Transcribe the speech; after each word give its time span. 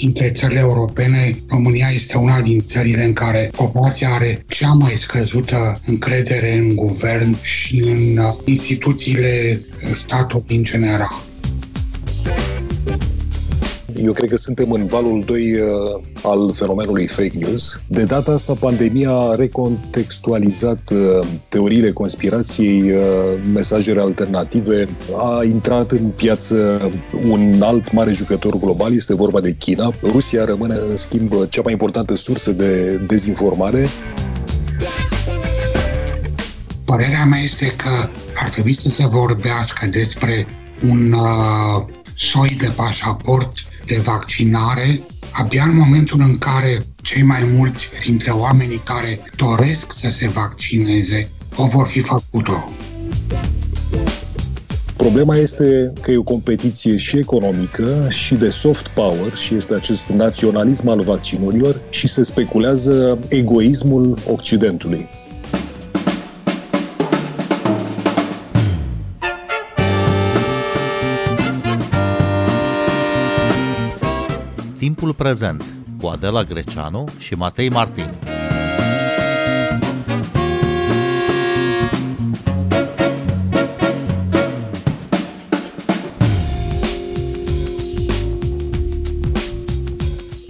dintre 0.00 0.30
țările 0.30 0.60
europene, 0.60 1.34
România 1.48 1.88
este 1.92 2.16
una 2.18 2.40
din 2.40 2.60
țările 2.60 3.04
în 3.04 3.12
care 3.12 3.50
populația 3.56 4.10
are 4.10 4.44
cea 4.46 4.72
mai 4.72 4.94
scăzută 4.94 5.80
încredere 5.86 6.56
în 6.56 6.74
guvern 6.74 7.42
și 7.42 7.78
în 7.78 8.16
uh, 8.16 8.34
instituțiile 8.44 9.60
statului 9.92 10.56
în 10.56 10.62
general. 10.62 11.29
Eu 14.02 14.12
cred 14.12 14.28
că 14.28 14.36
suntem 14.36 14.70
în 14.70 14.86
valul 14.86 15.22
2 15.26 15.54
uh, 15.54 16.02
al 16.22 16.52
fenomenului 16.52 17.06
fake 17.06 17.32
news. 17.34 17.80
De 17.86 18.04
data 18.04 18.32
asta, 18.32 18.52
pandemia 18.52 19.10
a 19.10 19.34
recontextualizat 19.34 20.90
uh, 20.90 21.26
teoriile 21.48 21.90
conspirației, 21.92 22.92
uh, 22.92 23.02
mesajele 23.52 24.00
alternative, 24.00 24.88
a 25.18 25.44
intrat 25.44 25.90
în 25.90 26.08
piață 26.08 26.88
un 27.28 27.62
alt 27.62 27.92
mare 27.92 28.12
jucător 28.12 28.58
global, 28.58 28.94
este 28.94 29.14
vorba 29.14 29.40
de 29.40 29.52
China. 29.52 29.92
Rusia 30.02 30.44
rămâne, 30.44 30.74
în 30.88 30.96
schimb, 30.96 31.48
cea 31.48 31.60
mai 31.64 31.72
importantă 31.72 32.16
sursă 32.16 32.50
de 32.50 33.00
dezinformare. 33.06 33.88
Părerea 36.84 37.24
mea 37.24 37.40
este 37.40 37.66
că 37.66 38.08
ar 38.34 38.48
trebui 38.48 38.74
să 38.74 38.88
se 38.88 39.06
vorbească 39.06 39.86
despre 39.86 40.46
un 40.88 41.12
uh, 41.12 41.84
soi 42.14 42.56
de 42.58 42.72
pașaport 42.76 43.52
de 43.86 43.96
vaccinare 43.96 45.00
abia 45.32 45.64
în 45.64 45.76
momentul 45.76 46.20
în 46.20 46.38
care 46.38 46.78
cei 47.02 47.22
mai 47.22 47.48
mulți 47.54 47.88
dintre 48.04 48.30
oamenii 48.30 48.80
care 48.84 49.20
doresc 49.36 49.92
să 49.92 50.10
se 50.10 50.28
vaccineze 50.28 51.28
o 51.56 51.66
vor 51.66 51.86
fi 51.86 52.00
făcut-o. 52.00 52.72
Problema 54.96 55.36
este 55.36 55.92
că 56.00 56.10
e 56.10 56.16
o 56.16 56.22
competiție 56.22 56.96
și 56.96 57.18
economică 57.18 58.06
și 58.08 58.34
de 58.34 58.48
soft 58.50 58.86
power 58.86 59.36
și 59.36 59.54
este 59.54 59.74
acest 59.74 60.08
naționalism 60.08 60.88
al 60.88 61.00
vaccinurilor 61.00 61.80
și 61.90 62.08
se 62.08 62.24
speculează 62.24 63.18
egoismul 63.28 64.18
Occidentului. 64.30 65.08
Prezent 75.20 75.64
cu 76.00 76.06
Adela 76.06 76.42
Greceanu 76.44 77.08
și 77.18 77.34
Matei 77.34 77.68
Martin. 77.68 78.04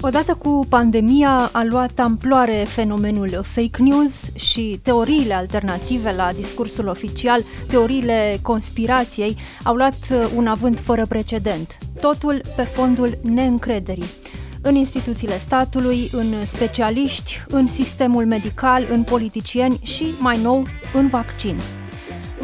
Odată 0.01 0.35
cu 0.35 0.67
pandemia 0.69 1.51
a 1.53 1.65
luat 1.65 1.99
amploare 1.99 2.65
fenomenul 2.69 3.41
fake 3.43 3.83
news 3.83 4.25
și 4.35 4.81
teoriile 4.83 5.35
alternative 5.35 6.13
la 6.13 6.33
discursul 6.33 6.87
oficial, 6.87 7.43
teoriile 7.69 8.39
conspirației, 8.43 9.37
au 9.63 9.75
luat 9.75 9.99
un 10.37 10.47
avânt 10.47 10.79
fără 10.79 11.07
precedent. 11.07 11.77
Totul 12.01 12.41
pe 12.57 12.63
fondul 12.63 13.19
neîncrederii 13.23 14.20
în 14.63 14.75
instituțiile 14.75 15.39
statului, 15.39 16.09
în 16.13 16.47
specialiști, 16.47 17.43
în 17.49 17.69
sistemul 17.69 18.27
medical, 18.27 18.87
în 18.91 19.03
politicieni 19.03 19.79
și, 19.83 20.15
mai 20.19 20.43
nou, 20.43 20.67
în 20.95 21.09
vaccin. 21.09 21.55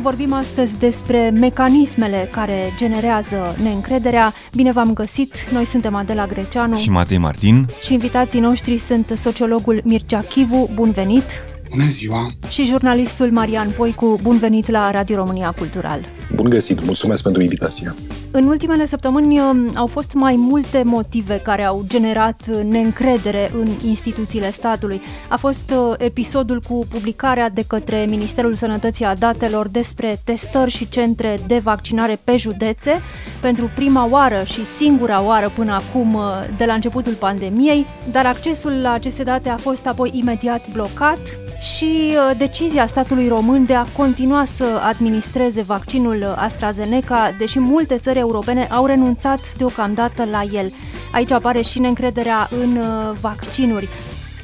Vorbim 0.01 0.33
astăzi 0.33 0.79
despre 0.79 1.31
mecanismele 1.31 2.29
care 2.33 2.73
generează 2.77 3.57
neîncrederea. 3.63 4.33
Bine 4.55 4.73
v-am 4.73 4.93
găsit! 4.93 5.51
Noi 5.53 5.65
suntem 5.65 5.95
Adela 5.95 6.27
Greceanu 6.27 6.77
și 6.77 6.91
Matei 6.91 7.19
Martin 7.19 7.67
și 7.81 7.93
invitații 7.93 8.41
noștri 8.41 8.77
sunt 8.77 9.13
sociologul 9.17 9.81
Mircea 9.85 10.21
Chivu. 10.21 10.71
Bun 10.75 10.91
venit! 10.91 11.56
Bună 11.71 11.89
ziua! 11.89 12.31
Și 12.49 12.65
jurnalistul 12.65 13.31
Marian 13.31 13.69
Voicu. 13.69 14.19
Bun 14.23 14.39
venit 14.39 14.69
la 14.71 14.91
Radio 14.91 15.17
România 15.17 15.55
Cultural! 15.59 16.09
Bun 16.35 16.49
găsit! 16.49 16.85
Mulțumesc 16.85 17.23
pentru 17.23 17.43
invitație! 17.43 17.95
În 18.31 18.47
ultimele 18.47 18.87
săptămâni 18.87 19.39
um, 19.39 19.71
au 19.75 19.87
fost 19.87 20.13
mai 20.13 20.37
multe 20.37 20.83
motive 20.85 21.39
care 21.39 21.63
au 21.63 21.85
generat 21.87 22.47
neîncredere 22.47 23.51
în 23.55 23.67
instituțiile 23.87 24.51
statului. 24.51 25.01
A 25.29 25.37
fost 25.37 25.71
uh, 25.71 25.95
episodul 25.99 26.61
cu 26.69 26.87
publicarea 26.89 27.49
de 27.49 27.65
către 27.67 28.05
Ministerul 28.09 28.55
Sănătății 28.55 29.05
a 29.05 29.15
datelor 29.15 29.69
despre 29.69 30.21
testări 30.25 30.71
și 30.71 30.89
centre 30.89 31.39
de 31.47 31.59
vaccinare 31.59 32.21
pe 32.25 32.37
județe 32.37 33.01
pentru 33.41 33.71
prima 33.75 34.09
oară 34.11 34.43
și 34.45 34.67
singura 34.67 35.23
oară 35.23 35.53
până 35.55 35.73
acum 35.73 36.15
uh, 36.15 36.23
de 36.57 36.65
la 36.65 36.73
începutul 36.73 37.13
pandemiei, 37.13 37.87
dar 38.11 38.27
accesul 38.27 38.73
la 38.73 38.93
aceste 38.93 39.23
date 39.23 39.49
a 39.49 39.57
fost 39.57 39.87
apoi 39.87 40.11
imediat 40.15 40.73
blocat 40.73 41.19
și 41.61 41.85
uh, 41.85 42.37
decizia 42.37 42.87
statului 42.87 43.29
român 43.29 43.65
de 43.65 43.75
a 43.75 43.83
continua 43.83 44.45
să 44.45 44.81
administreze 44.83 45.63
vaccinul 45.63 46.25
AstraZeneca, 46.25 47.35
deși 47.39 47.59
multe 47.59 47.99
țări 47.99 48.19
europene 48.19 48.65
au 48.65 48.87
renunțat 48.87 49.57
deocamdată 49.57 50.25
la 50.25 50.43
el. 50.53 50.73
Aici 51.13 51.31
apare 51.31 51.61
și 51.61 51.79
neîncrederea 51.79 52.49
în 52.51 52.77
uh, 52.77 53.19
vaccinuri. 53.21 53.89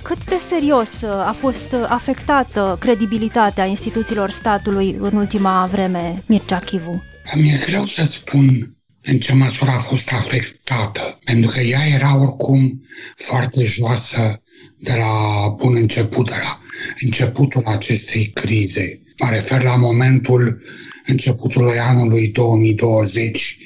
Cât 0.02 0.24
de 0.24 0.36
serios 0.48 0.90
uh, 1.02 1.10
a 1.10 1.34
fost 1.38 1.74
afectată 1.88 2.76
credibilitatea 2.80 3.64
instituțiilor 3.64 4.30
statului 4.30 4.96
în 5.00 5.16
ultima 5.16 5.68
vreme, 5.72 6.22
Mircea 6.26 6.58
Chivu? 6.58 7.02
Mi-e 7.34 7.60
greu 7.66 7.86
să 7.86 8.04
spun 8.04 8.76
în 9.02 9.18
ce 9.18 9.34
măsură 9.34 9.70
a 9.70 9.78
fost 9.78 10.12
afectată, 10.12 11.18
pentru 11.24 11.50
că 11.50 11.60
ea 11.60 11.86
era 11.86 12.16
oricum 12.16 12.82
foarte 13.16 13.64
joasă 13.64 14.42
de 14.78 14.94
la 14.98 15.48
bun 15.48 15.76
început, 15.76 16.28
de 16.30 16.36
la 16.42 16.58
începutul 17.00 17.62
acestei 17.64 18.30
crize. 18.34 19.00
Mă 19.18 19.28
refer 19.30 19.62
la 19.62 19.76
momentul 19.76 20.62
începutului 21.06 21.78
anului 21.78 22.28
2020. 22.28 23.56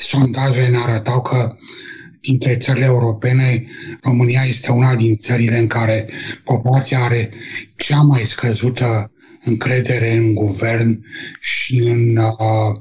Sondajele 0.00 0.68
ne 0.68 0.76
arătau 0.76 1.22
că 1.22 1.56
dintre 2.20 2.56
țările 2.56 2.84
europene, 2.84 3.64
România 4.02 4.44
este 4.44 4.72
una 4.72 4.94
din 4.94 5.16
țările 5.16 5.58
în 5.58 5.66
care 5.66 6.06
populația 6.44 6.98
are 7.02 7.28
cea 7.76 8.00
mai 8.00 8.24
scăzută 8.24 9.12
încredere 9.44 10.16
în 10.16 10.34
guvern 10.34 11.04
și 11.40 11.78
în 11.78 12.16
uh, 12.16 12.32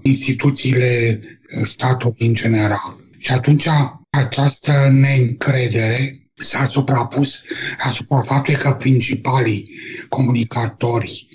instituțiile 0.02 1.20
statului 1.64 2.28
în 2.28 2.34
general. 2.34 2.98
Și 3.18 3.32
atunci 3.32 3.68
această 4.10 4.90
neîncredere 4.92 6.27
s-a 6.38 6.66
suprapus 6.66 7.44
asupra 7.80 8.22
faptului 8.22 8.60
că 8.60 8.72
principalii 8.72 9.72
comunicatori 10.10 11.28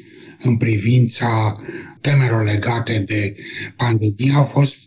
în 0.43 0.57
privința 0.57 1.53
temelor 2.01 2.45
legate 2.45 2.99
de 2.99 3.37
pandemie 3.77 4.33
au 4.35 4.43
fost 4.43 4.85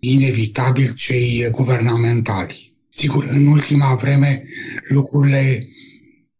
inevitabil 0.00 0.92
cei 0.94 1.48
guvernamentali. 1.50 2.72
Sigur, 2.88 3.26
în 3.28 3.46
ultima 3.46 3.94
vreme 3.94 4.42
lucrurile 4.88 5.68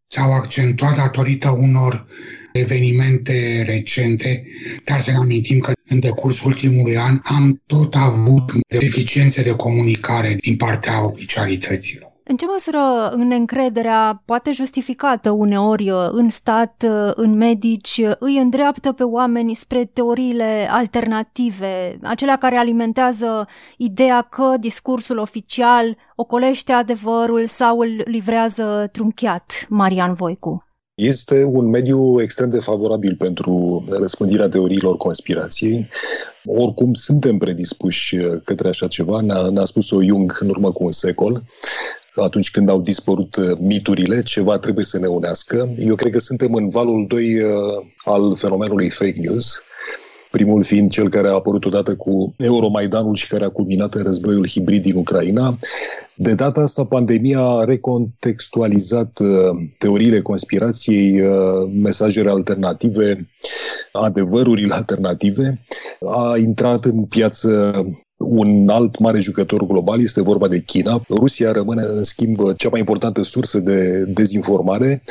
s-au 0.07 0.33
accentuat 0.33 0.97
datorită 0.97 1.51
unor 1.51 2.07
evenimente 2.53 3.63
recente, 3.67 4.47
dar 4.85 5.01
să 5.01 5.11
ne 5.11 5.17
amintim 5.17 5.59
că 5.59 5.73
în 5.89 6.01
decursul 6.01 6.47
ultimului 6.47 6.97
an 6.97 7.21
am 7.23 7.63
tot 7.67 7.95
avut 7.95 8.53
deficiențe 8.69 9.43
de 9.43 9.51
comunicare 9.51 10.35
din 10.41 10.57
partea 10.57 11.05
oficialităților. 11.05 12.08
În 12.31 12.37
ce 12.37 12.47
măsură 12.47 13.09
încrederea, 13.13 14.23
poate 14.25 14.53
justificată 14.53 15.31
uneori 15.31 15.91
uh, 15.91 16.09
în 16.11 16.31
stat, 16.31 16.85
uh, 16.87 17.13
în 17.15 17.37
medici, 17.37 18.01
uh, 18.05 18.13
îi 18.19 18.37
îndreaptă 18.37 18.93
pe 18.93 19.03
oameni 19.03 19.55
spre 19.55 19.85
teoriile 19.85 20.67
alternative, 20.71 21.99
acelea 22.03 22.37
care 22.37 22.57
alimentează 22.57 23.47
ideea 23.77 24.23
că 24.23 24.55
discursul 24.61 25.19
oficial 25.19 25.97
ocolește 26.17 26.73
adevărul 26.73 27.47
sau 27.47 27.79
îl 27.79 28.03
livrează 28.05 28.89
trunchiat, 28.93 29.67
Marian 29.69 30.13
Voicu? 30.13 30.63
Este 30.95 31.45
un 31.45 31.69
mediu 31.69 32.21
extrem 32.21 32.51
de 32.51 32.59
favorabil 32.59 33.17
pentru 33.17 33.85
răspândirea 33.89 34.49
teoriilor 34.49 34.97
conspirației. 34.97 35.89
Oricum, 36.45 36.95
suntem 36.95 37.39
predispuși 37.39 38.17
către 38.45 38.69
așa 38.69 38.87
ceva, 38.87 39.21
ne-a, 39.21 39.49
ne-a 39.51 39.65
spus-o 39.65 40.03
Jung 40.03 40.37
în 40.41 40.49
urmă 40.49 40.71
cu 40.71 40.85
un 40.85 40.93
secol 40.93 41.43
atunci 42.23 42.51
când 42.51 42.69
au 42.69 42.81
dispărut 42.81 43.37
uh, 43.37 43.59
miturile, 43.61 44.23
ceva 44.23 44.59
trebuie 44.59 44.85
să 44.85 44.99
ne 44.99 45.07
unească. 45.07 45.75
Eu 45.79 45.95
cred 45.95 46.13
că 46.13 46.19
suntem 46.19 46.55
în 46.55 46.69
valul 46.69 47.05
2 47.09 47.43
uh, 47.43 47.51
al 48.05 48.37
fenomenului 48.37 48.91
fake 48.91 49.19
news, 49.21 49.63
primul 50.31 50.63
fiind 50.63 50.91
cel 50.91 51.09
care 51.09 51.29
a 51.29 51.33
apărut 51.33 51.65
odată 51.65 51.97
cu 51.97 52.35
Euromaidanul 52.37 53.15
și 53.15 53.29
care 53.29 53.45
a 53.45 53.49
culminat 53.49 53.95
în 53.95 54.03
războiul 54.03 54.49
hibrid 54.49 54.83
din 54.83 54.97
Ucraina. 54.97 55.59
De 56.15 56.35
data 56.35 56.61
asta, 56.61 56.85
pandemia 56.85 57.41
a 57.41 57.65
recontextualizat 57.65 59.19
uh, 59.19 59.29
teoriile 59.79 60.21
conspirației, 60.21 61.23
mesajele 61.83 62.31
alternative, 62.31 63.29
adevărurile 63.93 64.75
alternative. 64.75 65.61
A 66.01 66.37
intrat 66.37 66.85
în 66.85 67.05
piață 67.05 67.73
un 68.19 68.69
alt 68.69 68.99
mare 68.99 69.21
jucător 69.21 69.67
global, 69.67 70.01
este 70.01 70.23
vorba 70.23 70.49
de 70.49 70.61
China. 70.61 71.01
Rusia 71.09 71.53
rămâne, 71.53 71.83
în 71.83 72.05
schimb, 72.05 72.57
cea 72.57 72.69
mai 72.69 72.81
importantă 72.81 73.23
sursă 73.23 73.59
de 73.59 74.05
dezinformare. 74.09 75.03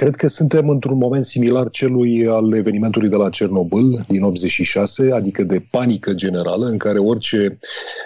Cred 0.00 0.16
că 0.16 0.28
suntem 0.28 0.68
într-un 0.68 0.98
moment 0.98 1.24
similar 1.24 1.70
celui 1.70 2.26
al 2.28 2.54
evenimentului 2.54 3.08
de 3.08 3.16
la 3.16 3.30
Cernobâl 3.30 4.00
din 4.08 4.22
86, 4.22 5.12
adică 5.12 5.42
de 5.42 5.66
panică 5.70 6.12
generală, 6.12 6.66
în 6.66 6.78
care 6.78 6.98
orice 6.98 7.58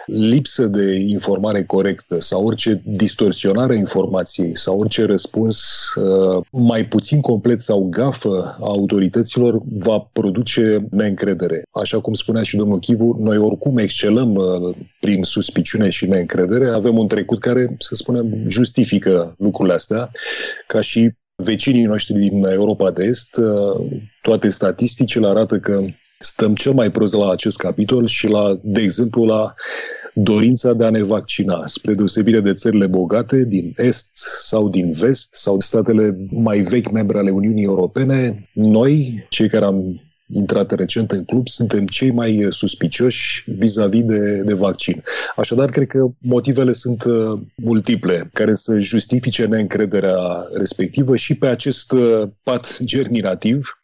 lipsă 0.07 0.67
de 0.67 0.95
informare 0.95 1.65
corectă 1.65 2.21
sau 2.21 2.45
orice 2.45 2.83
distorsionare 2.85 3.73
a 3.73 3.77
informației 3.77 4.59
sau 4.59 4.79
orice 4.79 5.05
răspuns 5.05 5.59
uh, 5.95 6.45
mai 6.51 6.85
puțin 6.85 7.21
complet 7.21 7.61
sau 7.61 7.87
gafă 7.91 8.57
a 8.61 8.67
autorităților 8.67 9.63
va 9.79 9.99
produce 10.13 10.87
neîncredere. 10.91 11.63
Așa 11.71 12.01
cum 12.01 12.13
spunea 12.13 12.43
și 12.43 12.57
domnul 12.57 12.79
Chivu, 12.79 13.17
noi 13.21 13.37
oricum 13.37 13.79
excelăm 13.79 14.35
uh, 14.35 14.77
prin 15.01 15.23
suspiciune 15.23 15.89
și 15.89 16.07
neîncredere, 16.07 16.69
avem 16.69 16.99
un 16.99 17.07
trecut 17.07 17.41
care, 17.41 17.77
să 17.79 17.95
spunem, 17.95 18.45
justifică 18.49 19.35
lucrurile 19.39 19.75
astea, 19.75 20.11
ca 20.67 20.81
și 20.81 21.13
vecinii 21.37 21.85
noștri 21.85 22.15
din 22.15 22.45
Europa 22.45 22.91
de 22.91 23.05
Est, 23.05 23.37
uh, 23.37 23.87
toate 24.23 24.49
statisticile 24.49 25.27
arată 25.27 25.59
că 25.59 25.85
stăm 26.19 26.55
cel 26.55 26.73
mai 26.73 26.91
prost 26.91 27.15
la 27.15 27.31
acest 27.31 27.57
capitol 27.57 28.07
și 28.07 28.29
la, 28.29 28.59
de 28.63 28.81
exemplu, 28.81 29.25
la 29.25 29.55
dorința 30.15 30.73
de 30.73 30.85
a 30.85 30.91
ne 30.91 31.03
vaccina, 31.03 31.67
spre 31.67 31.95
deosebire 31.95 32.41
de 32.41 32.53
țările 32.53 32.87
bogate 32.87 33.45
din 33.45 33.73
Est 33.77 34.11
sau 34.43 34.69
din 34.69 34.91
Vest 34.91 35.35
sau 35.35 35.61
statele 35.61 36.27
mai 36.31 36.61
vechi 36.61 36.91
membre 36.91 37.19
ale 37.19 37.31
Uniunii 37.31 37.65
Europene, 37.65 38.49
noi, 38.53 39.27
cei 39.29 39.49
care 39.49 39.65
am 39.65 40.01
intrat 40.35 40.71
recent 40.71 41.11
în 41.11 41.25
club, 41.25 41.49
suntem 41.49 41.87
cei 41.87 42.11
mai 42.11 42.47
suspicioși 42.51 43.45
vis-a-vis 43.47 44.05
de, 44.05 44.43
de 44.45 44.55
vaccin. 44.55 45.03
Așadar, 45.37 45.71
cred 45.71 45.87
că 45.87 46.07
motivele 46.19 46.73
sunt 46.73 47.05
uh, 47.05 47.41
multiple 47.55 48.31
care 48.33 48.55
să 48.55 48.79
justifice 48.79 49.45
neîncrederea 49.45 50.17
respectivă 50.53 51.17
și 51.17 51.35
pe 51.35 51.47
acest 51.47 51.93
uh, 51.93 52.29
pat 52.43 52.79
germinativ, 52.83 53.79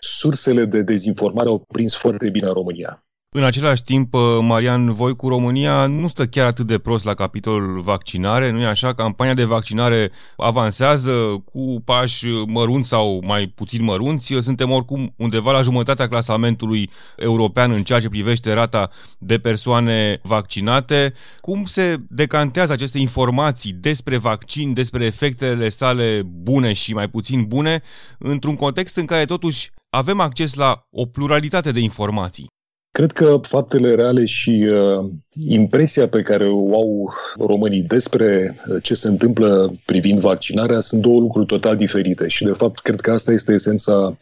sursele 0.00 0.64
de 0.64 0.82
dezinformare 0.82 1.48
au 1.48 1.64
prins 1.72 1.94
foarte 1.94 2.30
bine 2.30 2.46
în 2.46 2.52
România. 2.52 3.05
În 3.36 3.44
același 3.44 3.82
timp, 3.82 4.14
uh, 4.14 4.20
Marian 4.40 4.92
Voicu, 4.92 5.28
România 5.28 5.86
nu 5.86 6.08
stă 6.08 6.26
chiar 6.26 6.46
atât 6.46 6.66
de 6.66 6.78
prost 6.78 7.04
la 7.04 7.14
capitolul 7.14 7.80
vaccinare, 7.80 8.50
nu 8.50 8.60
e 8.60 8.66
așa? 8.66 8.94
Campania 8.94 9.34
de 9.34 9.44
vaccinare 9.44 10.10
avansează 10.36 11.10
cu 11.44 11.82
pași 11.84 12.26
mărunți 12.46 12.88
sau 12.88 13.22
mai 13.24 13.46
puțin 13.46 13.84
mărunți. 13.84 14.34
Suntem 14.40 14.70
oricum 14.70 15.14
undeva 15.16 15.52
la 15.52 15.62
jumătatea 15.62 16.08
clasamentului 16.08 16.90
european 17.16 17.70
în 17.70 17.82
ceea 17.82 18.00
ce 18.00 18.08
privește 18.08 18.52
rata 18.52 18.90
de 19.18 19.38
persoane 19.38 20.20
vaccinate. 20.22 21.12
Cum 21.40 21.64
se 21.64 21.96
decantează 22.08 22.72
aceste 22.72 22.98
informații 22.98 23.72
despre 23.72 24.16
vaccin, 24.16 24.72
despre 24.72 25.04
efectele 25.04 25.68
sale 25.68 26.22
bune 26.24 26.72
și 26.72 26.94
mai 26.94 27.08
puțin 27.08 27.44
bune, 27.44 27.82
într-un 28.18 28.56
context 28.56 28.96
în 28.96 29.04
care 29.04 29.24
totuși 29.24 29.70
avem 29.90 30.20
acces 30.20 30.54
la 30.54 30.86
o 30.90 31.06
pluralitate 31.06 31.72
de 31.72 31.80
informații? 31.80 32.54
Cred 32.96 33.12
că 33.12 33.38
faptele 33.42 33.94
reale 33.94 34.24
și 34.24 34.68
uh, 34.70 35.10
impresia 35.48 36.08
pe 36.08 36.22
care 36.22 36.44
o 36.46 36.74
au 36.74 37.12
românii 37.38 37.82
despre 37.82 38.56
uh, 38.68 38.82
ce 38.82 38.94
se 38.94 39.08
întâmplă 39.08 39.72
privind 39.84 40.18
vaccinarea 40.18 40.80
sunt 40.80 41.02
două 41.02 41.20
lucruri 41.20 41.46
total 41.46 41.76
diferite 41.76 42.28
și, 42.28 42.44
de 42.44 42.52
fapt, 42.52 42.80
cred 42.80 43.00
că 43.00 43.12
asta 43.12 43.32
este 43.32 43.52
esența 43.52 44.18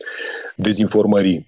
dezinformării. 0.56 1.46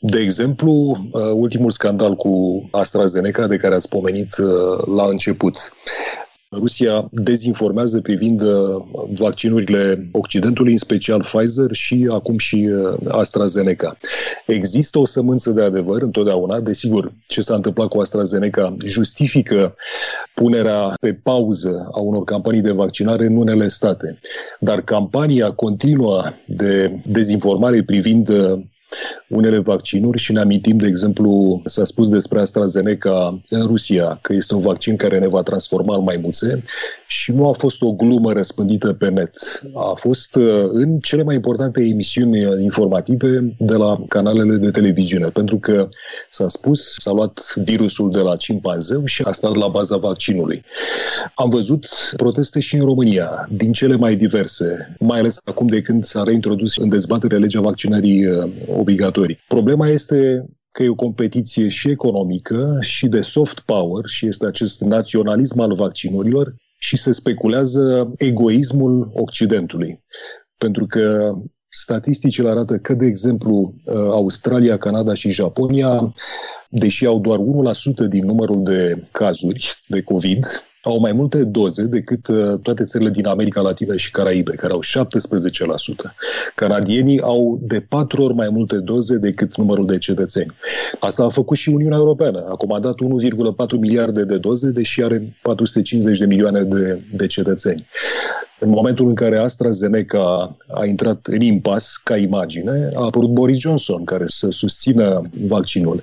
De 0.00 0.18
exemplu, 0.18 0.70
uh, 0.72 1.20
ultimul 1.34 1.70
scandal 1.70 2.14
cu 2.14 2.64
AstraZeneca, 2.70 3.46
de 3.46 3.56
care 3.56 3.74
ați 3.74 3.88
pomenit 3.88 4.36
uh, 4.36 4.86
la 4.96 5.04
început. 5.04 5.72
Rusia 6.52 7.08
dezinformează 7.10 8.00
privind 8.00 8.40
uh, 8.40 8.82
vaccinurile 9.10 10.08
Occidentului, 10.12 10.72
în 10.72 10.78
special 10.78 11.20
Pfizer 11.20 11.72
și 11.72 12.06
acum 12.10 12.38
și 12.38 12.68
uh, 12.72 12.94
AstraZeneca. 13.08 13.98
Există 14.46 14.98
o 14.98 15.06
sămânță 15.06 15.50
de 15.50 15.62
adevăr 15.62 16.02
întotdeauna, 16.02 16.60
desigur, 16.60 17.12
ce 17.26 17.40
s-a 17.40 17.54
întâmplat 17.54 17.88
cu 17.88 18.00
AstraZeneca 18.00 18.76
justifică 18.84 19.74
punerea 20.34 20.94
pe 21.00 21.14
pauză 21.14 21.88
a 21.92 22.00
unor 22.00 22.24
campanii 22.24 22.60
de 22.60 22.72
vaccinare 22.72 23.26
în 23.26 23.36
unele 23.36 23.68
state. 23.68 24.18
Dar 24.60 24.82
campania 24.82 25.50
continuă 25.50 26.22
de 26.46 27.00
dezinformare 27.06 27.82
privind 27.82 28.28
uh, 28.28 28.60
unele 29.28 29.58
vaccinuri 29.58 30.18
și 30.18 30.32
ne 30.32 30.40
amintim, 30.40 30.76
de 30.76 30.86
exemplu, 30.86 31.62
s-a 31.64 31.84
spus 31.84 32.08
despre 32.08 32.40
AstraZeneca 32.40 33.40
în 33.48 33.66
Rusia, 33.66 34.18
că 34.22 34.32
este 34.32 34.54
un 34.54 34.60
vaccin 34.60 34.96
care 34.96 35.18
ne 35.18 35.28
va 35.28 35.42
transforma 35.42 35.96
în 35.96 36.02
maimuțe 36.02 36.62
și 37.06 37.32
nu 37.32 37.48
a 37.48 37.52
fost 37.52 37.82
o 37.82 37.92
glumă 37.92 38.32
răspândită 38.32 38.92
pe 38.92 39.08
net. 39.08 39.36
A 39.74 39.94
fost 39.94 40.36
uh, 40.36 40.64
în 40.68 40.98
cele 40.98 41.22
mai 41.22 41.34
importante 41.34 41.82
emisiuni 41.82 42.62
informative 42.62 43.54
de 43.58 43.74
la 43.74 44.04
canalele 44.08 44.56
de 44.56 44.70
televiziune, 44.70 45.26
pentru 45.26 45.58
că 45.58 45.88
s-a 46.30 46.48
spus, 46.48 46.94
s-a 46.98 47.12
luat 47.12 47.54
virusul 47.64 48.10
de 48.10 48.20
la 48.20 48.36
cimpanzeu 48.36 49.04
și 49.04 49.22
a 49.22 49.32
stat 49.32 49.54
la 49.54 49.68
baza 49.68 49.96
vaccinului. 49.96 50.64
Am 51.34 51.48
văzut 51.48 51.86
proteste 52.16 52.60
și 52.60 52.76
în 52.76 52.84
România, 52.84 53.48
din 53.50 53.72
cele 53.72 53.96
mai 53.96 54.14
diverse, 54.14 54.96
mai 54.98 55.18
ales 55.18 55.38
acum 55.44 55.66
de 55.66 55.80
când 55.80 56.04
s-a 56.04 56.22
reintrodus 56.22 56.76
în 56.76 56.88
dezbatere 56.88 57.36
legea 57.36 57.60
vaccinării 57.60 58.26
uh, 58.26 58.50
obligatorii. 58.76 59.38
Problema 59.48 59.88
este 59.88 60.44
că 60.76 60.82
e 60.82 60.88
o 60.88 60.94
competiție 60.94 61.68
și 61.68 61.90
economică 61.90 62.78
și 62.80 63.06
de 63.06 63.20
soft 63.20 63.60
power 63.60 64.04
și 64.06 64.26
este 64.26 64.46
acest 64.46 64.80
naționalism 64.80 65.60
al 65.60 65.74
vaccinurilor 65.74 66.54
și 66.86 66.96
se 66.96 67.12
speculează 67.12 68.12
egoismul 68.16 69.10
Occidentului. 69.14 70.04
Pentru 70.58 70.86
că 70.86 71.34
statisticile 71.68 72.48
arată 72.48 72.78
că, 72.78 72.94
de 72.94 73.06
exemplu, 73.06 73.74
Australia, 74.10 74.76
Canada 74.76 75.14
și 75.14 75.30
Japonia, 75.30 76.14
deși 76.68 77.06
au 77.06 77.20
doar 77.20 77.38
1% 77.38 78.08
din 78.08 78.24
numărul 78.24 78.62
de 78.62 79.06
cazuri 79.10 79.84
de 79.88 80.02
COVID, 80.02 80.46
au 80.86 80.98
mai 80.98 81.12
multe 81.12 81.44
doze 81.44 81.82
decât 81.82 82.28
uh, 82.28 82.58
toate 82.62 82.84
țările 82.84 83.10
din 83.10 83.26
America 83.26 83.60
Latină 83.60 83.96
și 83.96 84.10
Caraibe, 84.10 84.54
care 84.54 84.72
au 84.72 84.80
17%. 84.80 84.84
Canadienii 86.54 87.20
au 87.20 87.58
de 87.62 87.80
patru 87.80 88.22
ori 88.22 88.34
mai 88.34 88.48
multe 88.48 88.76
doze 88.76 89.16
decât 89.16 89.56
numărul 89.56 89.86
de 89.86 89.98
cetățeni. 89.98 90.54
Asta 91.00 91.24
a 91.24 91.28
făcut 91.28 91.56
și 91.56 91.68
Uniunea 91.68 91.98
Europeană. 91.98 92.46
A 92.48 92.54
comandat 92.54 92.94
1,4 92.94 93.78
miliarde 93.78 94.24
de 94.24 94.38
doze, 94.38 94.70
deși 94.70 95.02
are 95.02 95.34
450 95.42 96.18
de 96.18 96.26
milioane 96.26 96.62
de, 96.62 97.00
de 97.12 97.26
cetățeni. 97.26 97.86
În 98.60 98.68
momentul 98.68 99.08
în 99.08 99.14
care 99.14 99.36
AstraZeneca 99.36 100.56
a 100.68 100.84
intrat 100.84 101.26
în 101.26 101.40
impas 101.40 101.96
ca 101.96 102.16
imagine, 102.16 102.88
a 102.94 103.04
apărut 103.04 103.30
Boris 103.30 103.58
Johnson 103.58 104.04
care 104.04 104.24
să 104.26 104.50
susțină 104.50 105.22
vaccinul. 105.46 106.02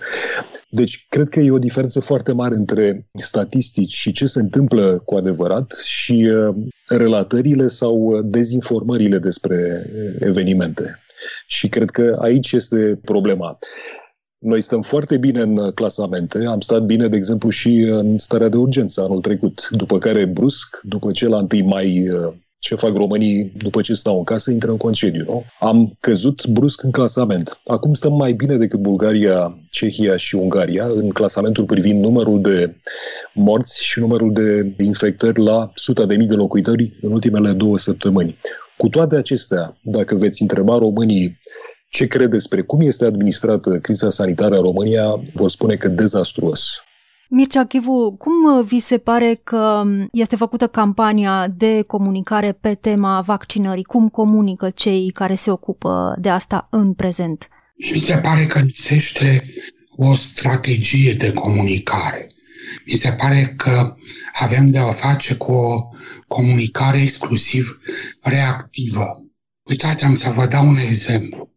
Deci, 0.69 1.05
cred 1.10 1.29
că 1.29 1.39
e 1.39 1.51
o 1.51 1.60
diferență 1.60 2.00
foarte 2.00 2.31
mare 2.31 2.55
între 2.55 3.07
statistici 3.13 3.93
și 3.93 4.12
ce 4.12 4.27
se 4.27 4.39
întâmplă 4.39 5.01
cu 5.05 5.15
adevărat 5.15 5.72
și 5.86 6.31
uh, 6.33 6.55
relatările 6.88 7.67
sau 7.67 8.22
dezinformările 8.22 9.17
despre 9.17 9.86
evenimente. 10.19 11.00
Și 11.48 11.69
cred 11.69 11.89
că 11.89 12.17
aici 12.22 12.51
este 12.51 13.00
problema. 13.05 13.57
Noi 14.44 14.62
stăm 14.62 14.82
foarte 14.82 15.18
bine 15.18 15.42
în 15.42 15.72
clasamente, 15.72 16.46
am 16.46 16.60
stat 16.60 16.84
bine, 16.84 17.08
de 17.08 17.16
exemplu, 17.16 17.50
și 17.50 17.70
în 17.70 18.18
starea 18.18 18.50
de 18.50 18.58
urgență 18.58 19.02
anul 19.02 19.22
trecut, 19.22 19.68
după 19.72 19.98
care 19.98 20.26
brusc, 20.26 20.80
după 20.84 21.12
ce 21.12 21.28
la 21.28 21.46
1 21.52 21.66
mai 21.66 22.10
uh, 22.10 22.34
ce 22.64 22.76
fac 22.76 22.96
românii 22.96 23.52
după 23.58 23.82
ce 23.82 23.94
stau 23.94 24.18
în 24.18 24.24
casă, 24.24 24.52
intră 24.52 24.72
în 24.72 24.78
concediu. 24.78 25.24
Nu? 25.24 25.44
Am 25.60 25.98
căzut 26.00 26.48
brusc 26.48 26.84
în 26.84 26.92
clasament. 26.92 27.60
Acum 27.66 27.94
stăm 27.94 28.14
mai 28.14 28.34
bine 28.34 28.58
decât 28.58 28.80
Bulgaria, 28.80 29.58
Cehia 29.72 30.18
și 30.18 30.36
Ungaria 30.36 30.86
în 30.86 31.10
clasamentul 31.10 31.66
privind 31.66 32.04
numărul 32.04 32.42
de 32.42 32.76
morți 33.34 33.86
și 33.86 34.00
numărul 34.00 34.34
de 34.34 34.84
infectări 34.84 35.44
la 35.44 35.72
suta 35.76 36.06
de 36.06 36.16
mii 36.16 36.28
de 36.28 36.36
locuitori 36.36 36.98
în 37.02 37.12
ultimele 37.12 37.52
două 37.52 37.78
săptămâni. 37.78 38.38
Cu 38.78 38.90
toate 38.90 39.16
acestea, 39.16 39.78
dacă 39.82 40.16
veți 40.16 40.42
întreba 40.42 40.78
românii 40.78 41.40
ce 41.94 42.08
cred 42.08 42.30
despre 42.30 42.62
cum 42.62 42.82
este 42.82 43.06
administrată 43.06 43.80
criza 43.80 44.10
sanitară 44.10 44.56
în 44.56 44.62
România, 44.62 45.22
vor 45.34 45.50
spune 45.50 45.76
că 45.76 45.88
dezastruos. 45.88 46.62
Mircea 47.30 47.66
Chivu, 47.66 48.16
cum 48.18 48.58
uh, 48.58 48.66
vi 48.66 48.80
se 48.80 48.98
pare 48.98 49.40
că 49.44 49.82
um, 49.86 50.08
este 50.12 50.36
făcută 50.36 50.68
campania 50.68 51.48
de 51.48 51.82
comunicare 51.82 52.52
pe 52.52 52.74
tema 52.74 53.22
vaccinării? 53.22 53.84
Cum 53.84 54.10
comunică 54.10 54.70
cei 54.70 55.12
care 55.12 55.36
se 55.36 55.52
ocupă 55.52 56.16
de 56.20 56.30
asta 56.30 56.68
în 56.72 56.94
prezent? 56.94 57.48
Mi 57.94 58.00
se 58.00 58.18
pare 58.18 58.46
că 58.46 58.60
lipsește 58.60 59.44
o 59.96 60.16
strategie 60.16 61.14
de 61.14 61.32
comunicare. 61.32 62.28
Mi 62.86 62.96
se 62.96 63.12
pare 63.12 63.54
că 63.58 63.96
avem 64.40 64.70
de 64.70 64.78
a 64.78 64.92
face 64.92 65.36
cu 65.36 65.52
o 65.52 65.90
comunicare 66.28 67.02
exclusiv 67.02 67.80
reactivă. 68.22 69.12
Uitați, 69.64 70.04
am 70.04 70.16
să 70.16 70.30
vă 70.30 70.46
dau 70.46 70.68
un 70.68 70.78
exemplu. 70.78 71.52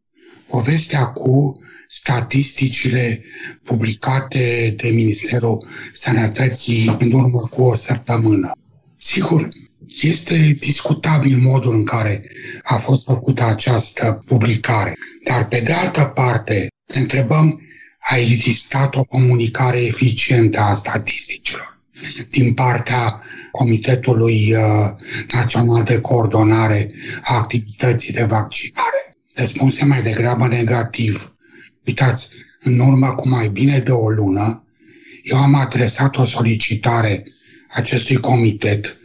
Povestea 0.46 1.06
cu 1.06 1.60
statisticile 1.88 3.22
publicate 3.64 4.74
de 4.76 4.88
Ministerul 4.88 5.66
Sănătății 5.92 6.96
în 6.98 7.12
urmă 7.12 7.40
cu 7.50 7.62
o 7.62 7.74
săptămână. 7.74 8.52
Sigur, 8.96 9.48
este 10.02 10.56
discutabil 10.58 11.38
modul 11.38 11.74
în 11.74 11.84
care 11.84 12.30
a 12.62 12.76
fost 12.76 13.04
făcută 13.04 13.44
această 13.44 14.22
publicare, 14.26 14.96
dar 15.24 15.48
pe 15.48 15.60
de 15.60 15.72
altă 15.72 16.04
parte 16.04 16.68
întrebăm, 16.86 17.60
a 17.98 18.16
existat 18.16 18.94
o 18.94 19.04
comunicare 19.04 19.82
eficientă 19.82 20.60
a 20.60 20.74
statisticilor 20.74 21.78
din 22.30 22.54
partea 22.54 23.22
Comitetului 23.52 24.54
uh, 24.54 24.90
Național 25.32 25.82
de 25.82 26.00
Coordonare 26.00 26.90
a 27.22 27.36
Activității 27.36 28.12
de 28.12 28.24
Vaccinare? 28.24 28.95
Răspunse 29.38 29.84
mai 29.84 30.02
degrabă 30.02 30.46
negativ. 30.46 31.34
Uitați, 31.86 32.28
în 32.60 32.78
urmă 32.78 33.14
cu 33.14 33.28
mai 33.28 33.48
bine 33.48 33.78
de 33.78 33.90
o 33.90 34.10
lună, 34.10 34.64
eu 35.22 35.38
am 35.38 35.54
adresat 35.54 36.16
o 36.16 36.24
solicitare 36.24 37.22
acestui 37.68 38.16
comitet 38.16 38.96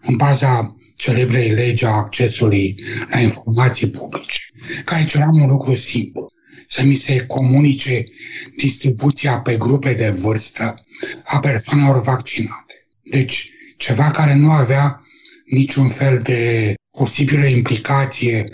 în 0.00 0.16
baza 0.16 0.76
celebrei 0.96 1.50
legi 1.50 1.84
a 1.84 1.90
accesului 1.90 2.74
la 3.10 3.18
informații 3.20 3.90
publice, 3.90 4.40
care 4.84 5.04
ceream 5.04 5.40
un 5.40 5.48
lucru 5.48 5.74
simplu, 5.74 6.32
să 6.66 6.82
mi 6.82 6.94
se 6.94 7.26
comunice 7.26 8.02
distribuția 8.56 9.38
pe 9.38 9.56
grupe 9.56 9.92
de 9.92 10.08
vârstă 10.08 10.74
a 11.24 11.38
persoanelor 11.38 12.02
vaccinate. 12.02 12.86
Deci, 13.02 13.50
ceva 13.76 14.10
care 14.10 14.34
nu 14.34 14.50
avea 14.50 15.02
niciun 15.44 15.88
fel 15.88 16.20
de 16.22 16.74
posibilă 16.98 17.46
implicație 17.46 18.44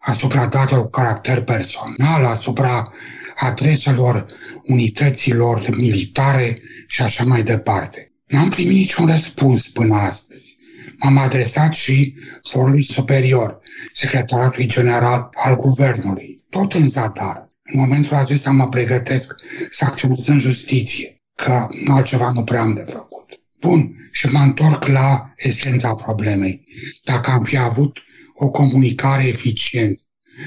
asupra 0.00 0.46
datelor 0.46 0.82
cu 0.82 0.90
caracter 0.90 1.42
personal, 1.42 2.24
asupra 2.24 2.92
adreselor 3.36 4.26
unităților 4.64 5.76
militare 5.76 6.62
și 6.86 7.02
așa 7.02 7.24
mai 7.24 7.42
departe. 7.42 8.12
N-am 8.26 8.48
primit 8.48 8.76
niciun 8.76 9.06
răspuns 9.06 9.68
până 9.68 9.94
astăzi. 9.94 10.56
M-am 10.98 11.16
adresat 11.18 11.74
și 11.74 12.14
forului 12.50 12.82
superior, 12.82 13.58
secretarului 13.92 14.66
general 14.66 15.28
al 15.34 15.56
guvernului, 15.56 16.44
tot 16.50 16.72
în 16.72 16.88
zadar. 16.88 17.50
În 17.62 17.80
momentul 17.80 18.16
acesta 18.16 18.50
mă 18.50 18.68
pregătesc 18.68 19.34
să 19.70 19.84
acționez 19.84 20.26
în 20.26 20.38
justiție, 20.38 21.16
că 21.34 21.66
altceva 21.86 22.30
nu 22.30 22.44
prea 22.44 22.60
am 22.60 22.74
de 22.74 22.84
făcut. 22.86 23.40
Bun, 23.60 23.94
și 24.12 24.26
mă 24.26 24.38
întorc 24.38 24.86
la 24.86 25.32
esența 25.36 25.94
problemei. 25.94 26.64
Dacă 27.04 27.30
am 27.30 27.42
fi 27.42 27.56
avut 27.56 28.02
o 28.42 28.50
comunicare 28.50 29.26
eficientă, 29.26 30.00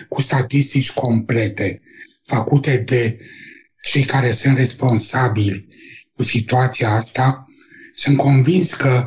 cu 0.09 0.21
statistici 0.21 0.91
complete, 0.91 1.81
făcute 2.23 2.77
de 2.77 3.17
cei 3.81 4.03
care 4.03 4.31
sunt 4.31 4.57
responsabili 4.57 5.67
cu 6.15 6.23
situația 6.23 6.91
asta, 6.91 7.47
sunt 7.93 8.17
convins 8.17 8.73
că 8.73 9.05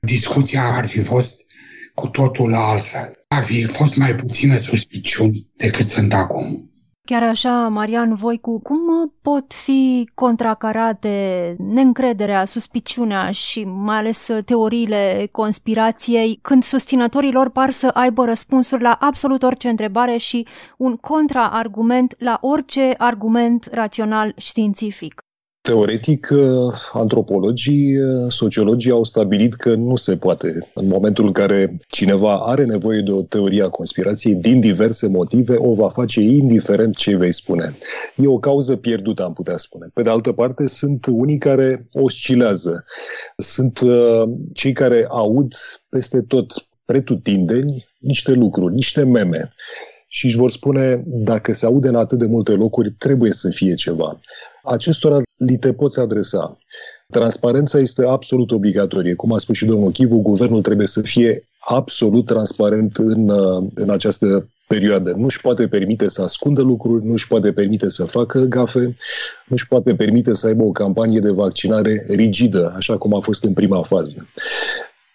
discuția 0.00 0.64
ar 0.64 0.86
fi 0.86 1.00
fost 1.00 1.44
cu 1.94 2.06
totul 2.06 2.54
altfel. 2.54 3.24
Ar 3.28 3.44
fi 3.44 3.62
fost 3.62 3.96
mai 3.96 4.14
puține 4.14 4.58
suspiciuni 4.58 5.46
decât 5.56 5.88
sunt 5.88 6.12
acum. 6.12 6.69
Chiar 7.10 7.22
așa, 7.22 7.68
Marian 7.68 8.14
Voicu, 8.14 8.60
cum 8.60 9.12
pot 9.22 9.52
fi 9.52 10.10
contracarate 10.14 11.56
neîncrederea, 11.58 12.44
suspiciunea 12.44 13.30
și 13.30 13.64
mai 13.64 13.96
ales 13.96 14.28
teoriile 14.44 15.28
conspirației 15.32 16.38
când 16.42 16.62
susținătorii 16.62 17.32
lor 17.32 17.48
par 17.48 17.70
să 17.70 17.86
aibă 17.86 18.24
răspunsuri 18.24 18.82
la 18.82 18.96
absolut 19.00 19.42
orice 19.42 19.68
întrebare 19.68 20.16
și 20.16 20.46
un 20.76 20.96
contraargument 20.96 22.14
la 22.18 22.38
orice 22.40 22.94
argument 22.98 23.68
rațional 23.72 24.34
științific? 24.36 25.29
Teoretic, 25.62 26.28
uh, 26.30 26.74
antropologii, 26.92 28.02
uh, 28.02 28.32
sociologii 28.32 28.90
au 28.90 29.04
stabilit 29.04 29.54
că 29.54 29.74
nu 29.74 29.96
se 29.96 30.16
poate. 30.16 30.70
În 30.74 30.86
momentul 30.86 31.26
în 31.26 31.32
care 31.32 31.78
cineva 31.88 32.38
are 32.38 32.64
nevoie 32.64 33.00
de 33.00 33.10
o 33.10 33.22
teorie 33.22 33.62
a 33.62 33.68
conspirației, 33.68 34.34
din 34.34 34.60
diverse 34.60 35.08
motive, 35.08 35.56
o 35.58 35.72
va 35.72 35.88
face 35.88 36.20
indiferent 36.20 36.96
ce 36.96 37.16
vei 37.16 37.32
spune. 37.32 37.76
E 38.16 38.26
o 38.26 38.38
cauză 38.38 38.76
pierdută, 38.76 39.24
am 39.24 39.32
putea 39.32 39.56
spune. 39.56 39.86
Pe 39.94 40.02
de 40.02 40.10
altă 40.10 40.32
parte, 40.32 40.66
sunt 40.66 41.06
unii 41.06 41.38
care 41.38 41.88
oscilează. 41.92 42.84
Sunt 43.36 43.80
uh, 43.80 44.22
cei 44.52 44.72
care 44.72 45.06
aud 45.08 45.54
peste 45.88 46.20
tot, 46.20 46.52
pretutindeni, 46.84 47.86
niște 47.98 48.32
lucruri, 48.32 48.74
niște 48.74 49.04
meme 49.04 49.54
și 50.08 50.24
își 50.24 50.36
vor 50.36 50.50
spune, 50.50 51.02
dacă 51.06 51.52
se 51.52 51.66
aude 51.66 51.88
în 51.88 51.94
atât 51.94 52.18
de 52.18 52.26
multe 52.26 52.52
locuri, 52.52 52.90
trebuie 52.90 53.32
să 53.32 53.50
fie 53.50 53.74
ceva. 53.74 54.20
Acestora 54.62 55.20
li 55.36 55.58
te 55.58 55.72
poți 55.72 56.00
adresa. 56.00 56.58
Transparența 57.08 57.78
este 57.78 58.06
absolut 58.06 58.50
obligatorie. 58.50 59.14
Cum 59.14 59.32
a 59.32 59.38
spus 59.38 59.56
și 59.56 59.64
domnul 59.64 59.90
Chivu, 59.90 60.20
guvernul 60.20 60.60
trebuie 60.60 60.86
să 60.86 61.00
fie 61.00 61.48
absolut 61.58 62.26
transparent 62.26 62.96
în, 62.96 63.30
în 63.74 63.90
această 63.90 64.48
perioadă. 64.66 65.12
Nu 65.16 65.24
își 65.24 65.40
poate 65.40 65.68
permite 65.68 66.08
să 66.08 66.22
ascundă 66.22 66.62
lucruri, 66.62 67.04
nu 67.04 67.12
își 67.12 67.26
poate 67.26 67.52
permite 67.52 67.88
să 67.88 68.04
facă 68.04 68.40
gafe, 68.40 68.80
nu 69.46 69.54
își 69.56 69.66
poate 69.68 69.94
permite 69.94 70.34
să 70.34 70.46
aibă 70.46 70.64
o 70.64 70.70
campanie 70.70 71.20
de 71.20 71.30
vaccinare 71.30 72.06
rigidă, 72.08 72.72
așa 72.76 72.98
cum 72.98 73.14
a 73.14 73.20
fost 73.20 73.44
în 73.44 73.52
prima 73.52 73.82
fază, 73.82 74.28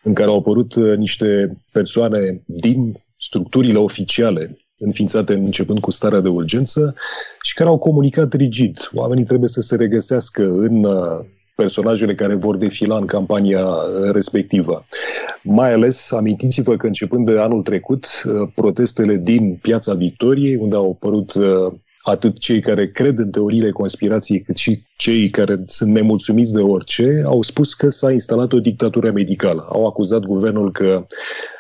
în 0.04 0.14
care 0.14 0.30
au 0.30 0.38
apărut 0.38 0.75
niște 0.75 1.58
persoane 1.72 2.44
din 2.46 2.94
structurile 3.18 3.78
oficiale 3.78 4.58
înființate 4.77 5.34
începând 5.34 5.79
cu 5.79 5.91
starea 5.91 6.20
de 6.20 6.29
urgență 6.29 6.96
și 7.41 7.53
care 7.53 7.70
au 7.70 7.77
comunicat 7.77 8.34
rigid. 8.34 8.89
Oamenii 8.94 9.24
trebuie 9.24 9.50
să 9.50 9.62
se 9.62 9.75
regăsească 9.75 10.44
în 10.44 10.84
uh, 10.84 11.25
personajele 11.55 12.15
care 12.15 12.34
vor 12.34 12.58
defila 12.58 12.98
în 12.98 13.05
campania 13.05 13.65
uh, 13.65 14.12
respectivă. 14.12 14.86
Mai 15.44 15.74
ales, 15.74 16.12
amintiți-vă 16.12 16.75
că 16.75 16.88
începând 16.88 17.25
de 17.25 17.39
anul 17.39 17.62
trecut, 17.62 18.08
uh, 18.25 18.50
protestele 18.55 19.15
din 19.15 19.55
Piața 19.62 19.94
Victoriei, 19.94 20.55
unde 20.55 20.75
au 20.75 20.91
apărut 20.91 21.34
atât 22.06 22.38
cei 22.38 22.60
care 22.60 22.88
cred 22.88 23.18
în 23.18 23.30
teoriile 23.30 23.72
conspirației, 23.72 24.42
cât 24.42 24.56
și 24.56 24.84
cei 24.98 25.30
care 25.30 25.64
sunt 25.66 25.94
nemulțumiți 25.94 26.54
de 26.54 26.62
orice, 26.62 27.24
au 27.26 27.42
spus 27.42 27.74
că 27.74 27.90
s-a 27.90 28.12
instalat 28.12 28.54
o 28.54 28.60
dictatură 28.60 29.12
medicală. 29.12 29.68
Au 29.70 29.86
acuzat 29.86 30.20
guvernul 30.20 30.72
că 30.72 31.06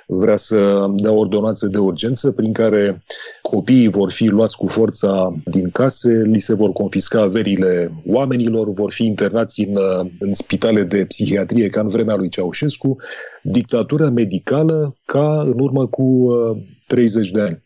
vrea 0.07 0.35
să 0.35 0.85
dea 0.95 1.11
ordonanțe 1.11 1.67
de 1.67 1.77
urgență 1.77 2.31
prin 2.31 2.53
care 2.53 3.03
copiii 3.41 3.87
vor 3.87 4.11
fi 4.11 4.25
luați 4.25 4.57
cu 4.57 4.67
forța 4.67 5.35
din 5.45 5.69
case, 5.69 6.21
li 6.25 6.39
se 6.39 6.55
vor 6.55 6.71
confisca 6.71 7.21
averile 7.21 7.91
oamenilor, 8.07 8.73
vor 8.73 8.91
fi 8.91 9.05
internați 9.05 9.61
în, 9.61 9.77
în 10.19 10.33
spitale 10.33 10.83
de 10.83 11.05
psihiatrie 11.05 11.69
ca 11.69 11.81
în 11.81 11.87
vremea 11.87 12.15
lui 12.15 12.29
Ceaușescu, 12.29 12.95
dictatură 13.41 14.09
medicală 14.09 14.95
ca 15.05 15.41
în 15.41 15.59
urmă 15.59 15.87
cu 15.87 16.27
30 16.87 17.27
uh, 17.27 17.33
de 17.33 17.41
ani 17.41 17.63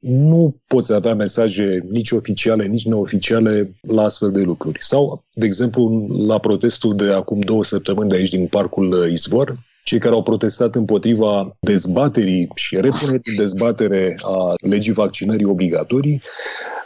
nu 0.00 0.56
poți 0.66 0.92
avea 0.92 1.14
mesaje 1.14 1.86
nici 1.90 2.10
oficiale, 2.10 2.66
nici 2.66 2.86
neoficiale 2.86 3.74
la 3.80 4.02
astfel 4.02 4.30
de 4.30 4.40
lucruri. 4.40 4.78
Sau, 4.82 5.24
de 5.32 5.46
exemplu, 5.46 6.06
la 6.26 6.38
protestul 6.38 6.96
de 6.96 7.12
acum 7.12 7.40
două 7.40 7.64
săptămâni 7.64 8.08
de 8.08 8.16
aici 8.16 8.30
din 8.30 8.46
Parcul 8.46 8.92
uh, 8.92 9.10
Izvor, 9.12 9.58
cei 9.84 9.98
care 9.98 10.14
au 10.14 10.22
protestat 10.22 10.74
împotriva 10.74 11.56
dezbaterii 11.60 12.48
și 12.54 12.74
repunerii 12.74 13.20
în 13.24 13.36
dezbatere 13.36 14.16
a 14.22 14.54
legii 14.68 14.92
vaccinării 14.92 15.44
obligatorii, 15.44 16.22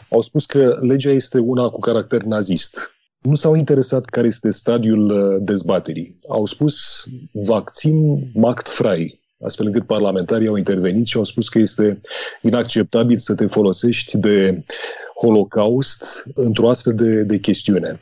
au 0.08 0.20
spus 0.20 0.46
că 0.46 0.78
legea 0.80 1.10
este 1.10 1.38
una 1.38 1.68
cu 1.68 1.80
caracter 1.80 2.22
nazist. 2.22 2.94
Nu 3.20 3.34
s-au 3.34 3.54
interesat 3.54 4.04
care 4.04 4.26
este 4.26 4.50
stadiul 4.50 5.10
uh, 5.10 5.36
dezbaterii. 5.40 6.18
Au 6.28 6.46
spus 6.46 7.04
vaccin 7.32 8.26
macht 8.34 8.68
frei, 8.68 9.23
astfel 9.44 9.66
încât 9.66 9.86
parlamentarii 9.86 10.48
au 10.48 10.56
intervenit 10.56 11.06
și 11.06 11.16
au 11.16 11.24
spus 11.24 11.48
că 11.48 11.58
este 11.58 12.00
inacceptabil 12.42 13.18
să 13.18 13.34
te 13.34 13.46
folosești 13.46 14.16
de 14.16 14.64
Holocaust 15.20 16.24
într-o 16.34 16.68
astfel 16.68 16.94
de, 16.94 17.22
de 17.22 17.38
chestiune. 17.38 18.00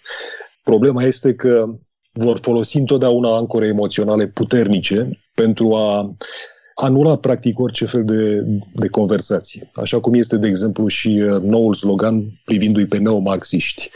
Problema 0.63 1.03
este 1.03 1.35
că 1.35 1.65
vor 2.13 2.39
folosi 2.39 2.77
întotdeauna 2.77 3.37
ancore 3.37 3.67
emoționale 3.67 4.27
puternice 4.27 5.21
pentru 5.35 5.75
a 5.75 6.17
anula 6.75 7.17
practic 7.17 7.59
orice 7.59 7.85
fel 7.85 8.05
de, 8.05 8.45
de 8.75 8.89
conversație. 8.89 9.71
Așa 9.75 10.01
cum 10.01 10.15
este, 10.15 10.37
de 10.37 10.47
exemplu, 10.47 10.87
și 10.87 11.09
uh, 11.09 11.41
noul 11.43 11.75
slogan 11.75 12.25
privindu-i 12.45 12.87
pe 12.87 12.99
neomarxiști 12.99 13.91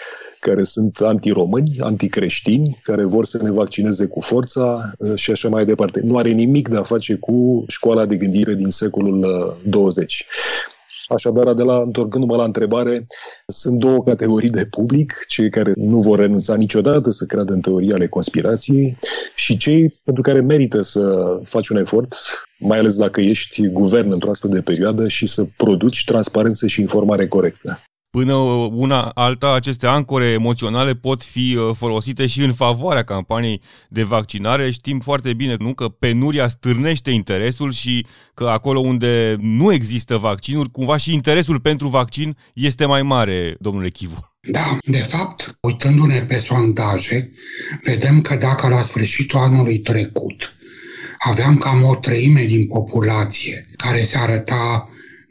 care 0.48 0.64
sunt 0.64 0.98
antiromâni, 1.00 1.76
anticreștini, 1.80 2.78
care 2.82 3.04
vor 3.04 3.24
să 3.24 3.42
ne 3.42 3.50
vaccineze 3.50 4.06
cu 4.06 4.20
forța 4.20 4.92
uh, 4.98 5.14
și 5.14 5.30
așa 5.30 5.48
mai 5.48 5.64
departe. 5.64 6.00
Nu 6.04 6.16
are 6.16 6.30
nimic 6.30 6.68
de 6.68 6.76
a 6.76 6.82
face 6.82 7.14
cu 7.14 7.64
școala 7.68 8.06
de 8.06 8.16
gândire 8.16 8.54
din 8.54 8.70
secolul 8.70 9.56
20. 9.62 10.26
Uh, 10.28 10.76
Așadar, 11.08 11.54
de 11.54 11.62
la, 11.62 11.76
întorcându-mă 11.80 12.36
la 12.36 12.44
întrebare, 12.44 13.06
sunt 13.46 13.78
două 13.78 14.02
categorii 14.02 14.50
de 14.50 14.66
public, 14.70 15.24
cei 15.28 15.50
care 15.50 15.72
nu 15.74 15.98
vor 16.00 16.18
renunța 16.18 16.54
niciodată 16.54 17.10
să 17.10 17.24
creadă 17.24 17.52
în 17.52 17.60
teoria 17.60 17.94
ale 17.94 18.06
conspirației 18.06 18.96
și 19.34 19.56
cei 19.56 20.00
pentru 20.04 20.22
care 20.22 20.40
merită 20.40 20.82
să 20.82 21.26
faci 21.44 21.68
un 21.68 21.76
efort, 21.76 22.14
mai 22.58 22.78
ales 22.78 22.96
dacă 22.96 23.20
ești 23.20 23.68
guvern 23.68 24.12
într-o 24.12 24.30
astfel 24.30 24.50
de 24.50 24.60
perioadă 24.60 25.08
și 25.08 25.26
să 25.26 25.46
produci 25.56 26.04
transparență 26.04 26.66
și 26.66 26.80
informare 26.80 27.28
corectă. 27.28 27.80
Până 28.10 28.34
una 28.72 29.00
alta, 29.02 29.54
aceste 29.54 29.86
ancore 29.86 30.26
emoționale 30.26 30.94
pot 30.94 31.22
fi 31.22 31.56
uh, 31.56 31.70
folosite 31.76 32.26
și 32.26 32.40
în 32.42 32.52
favoarea 32.52 33.02
campaniei 33.02 33.60
de 33.88 34.02
vaccinare. 34.02 34.70
Știm 34.70 35.00
foarte 35.00 35.34
bine 35.34 35.56
nu 35.58 35.74
că 35.74 35.88
penuria 35.88 36.48
stârnește 36.48 37.10
interesul 37.10 37.72
și 37.72 38.06
că 38.34 38.44
acolo 38.44 38.80
unde 38.80 39.36
nu 39.40 39.72
există 39.72 40.16
vaccinuri, 40.16 40.70
cumva 40.70 40.96
și 40.96 41.12
interesul 41.12 41.60
pentru 41.60 41.88
vaccin 41.88 42.36
este 42.54 42.84
mai 42.84 43.02
mare, 43.02 43.56
domnule 43.60 43.88
Chivu. 43.88 44.34
Da, 44.50 44.78
de 44.84 44.98
fapt, 44.98 45.58
uitându-ne 45.60 46.20
pe 46.20 46.38
sondaje, 46.38 47.30
vedem 47.82 48.20
că 48.20 48.36
dacă 48.36 48.68
la 48.68 48.82
sfârșitul 48.82 49.38
anului 49.38 49.78
trecut 49.78 50.54
aveam 51.18 51.56
cam 51.56 51.82
o 51.82 51.94
treime 51.94 52.44
din 52.44 52.66
populație 52.66 53.66
care 53.76 54.02
se 54.02 54.18
arăta 54.18 54.88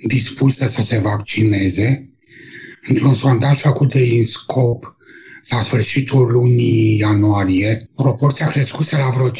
dispusă 0.08 0.68
să 0.68 0.82
se 0.82 1.00
vaccineze, 1.00 2.10
într-un 2.88 3.14
sondaj 3.14 3.60
făcut 3.60 3.94
de 3.94 4.04
INSCOP 4.04 4.96
la 5.50 5.62
sfârșitul 5.62 6.32
lunii 6.32 6.98
ianuarie, 6.98 7.90
proporția 7.96 8.48
crescuse 8.48 8.98
la 8.98 9.10
vreo 9.10 9.30
50%. 9.32 9.34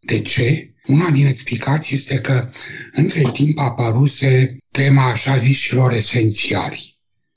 De 0.00 0.20
ce? 0.20 0.74
Una 0.86 1.10
din 1.10 1.26
explicații 1.26 1.96
este 1.96 2.18
că 2.18 2.48
între 2.92 3.22
timp 3.32 3.58
apăruse 3.58 4.56
tema 4.70 5.10
așa 5.10 5.38
zișilor 5.38 5.92
esențiali 5.92 6.92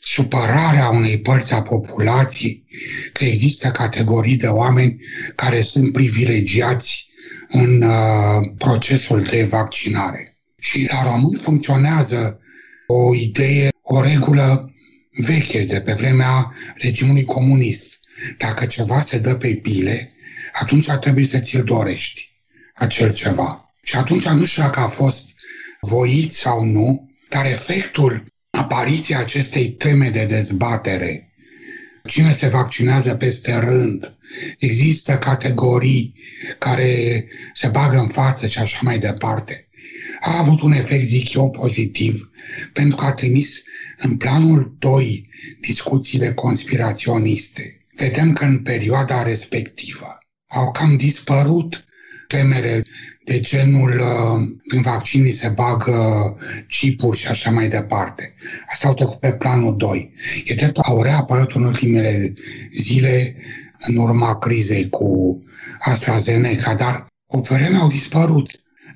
supărarea 0.05 0.89
unei 0.89 1.19
părți 1.19 1.53
a 1.53 1.61
populației 1.61 2.65
că 3.13 3.23
există 3.23 3.69
categorii 3.69 4.37
de 4.37 4.47
oameni 4.47 4.97
care 5.35 5.61
sunt 5.61 5.91
privilegiați 5.91 7.09
în 7.49 7.81
uh, 7.81 8.51
procesul 8.57 9.21
de 9.21 9.43
vaccinare. 9.43 10.37
Și 10.59 10.87
la 10.91 11.11
român 11.11 11.37
funcționează 11.41 12.39
o 12.87 13.15
idee, 13.15 13.69
o 13.81 14.01
regulă 14.01 14.73
veche 15.15 15.61
de 15.63 15.81
pe 15.81 15.93
vremea 15.93 16.53
regimului 16.75 17.23
comunist. 17.23 17.99
Dacă 18.37 18.65
ceva 18.65 19.01
se 19.01 19.17
dă 19.17 19.35
pe 19.35 19.53
pile, 19.53 20.11
atunci 20.53 20.89
ar 20.89 20.97
trebui 20.97 21.25
să 21.25 21.39
ți-l 21.39 21.63
dorești, 21.63 22.29
acel 22.73 23.13
ceva. 23.13 23.73
Și 23.83 23.95
atunci 23.95 24.27
nu 24.27 24.45
știu 24.45 24.61
dacă 24.61 24.79
a 24.79 24.87
fost 24.87 25.35
voit 25.79 26.31
sau 26.31 26.63
nu, 26.63 27.09
dar 27.29 27.45
efectul 27.45 28.25
apariția 28.49 29.19
acestei 29.19 29.69
teme 29.69 30.09
de 30.09 30.25
dezbatere, 30.25 31.29
cine 32.07 32.33
se 32.33 32.47
vaccinează 32.47 33.15
peste 33.15 33.55
rând, 33.55 34.13
există 34.57 35.17
categorii 35.17 36.13
care 36.59 37.25
se 37.53 37.67
bagă 37.67 37.97
în 37.97 38.07
față 38.07 38.47
și 38.47 38.59
așa 38.59 38.79
mai 38.81 38.99
departe, 38.99 39.67
a 40.19 40.37
avut 40.37 40.61
un 40.61 40.71
efect, 40.71 41.05
zic 41.05 41.33
eu, 41.33 41.49
pozitiv, 41.49 42.31
pentru 42.73 42.95
că 42.95 43.05
a 43.05 43.13
trimis 43.13 43.63
în 43.97 44.17
planul 44.17 44.75
2 44.79 45.29
discuțiile 45.61 46.33
conspiraționiste. 46.33 47.85
Vedem 47.95 48.33
că 48.33 48.45
în 48.45 48.59
perioada 48.59 49.23
respectivă 49.23 50.17
au 50.47 50.71
cam 50.71 50.97
dispărut 50.97 51.85
temele 52.27 52.83
de 53.23 53.39
genul 53.39 53.89
uh, 53.89 54.57
în 54.63 54.81
vaccinii 54.81 55.31
se 55.31 55.47
bagă 55.47 56.35
chipuri 56.67 57.17
și 57.17 57.27
așa 57.27 57.51
mai 57.51 57.67
departe. 57.67 58.33
Asta 58.71 58.87
au 58.87 58.93
trecut 58.93 59.19
pe 59.19 59.31
planul 59.31 59.77
2. 59.77 60.13
E 60.45 60.53
drept, 60.53 60.77
au 60.77 61.01
reapărut 61.01 61.51
în 61.51 61.63
ultimele 61.63 62.33
zile 62.73 63.35
în 63.87 63.95
urma 63.95 64.37
crizei 64.37 64.89
cu 64.89 65.43
AstraZeneca, 65.79 66.73
dar 66.73 67.05
o 67.27 67.39
vreme 67.39 67.77
au 67.77 67.87
dispărut. 67.87 68.49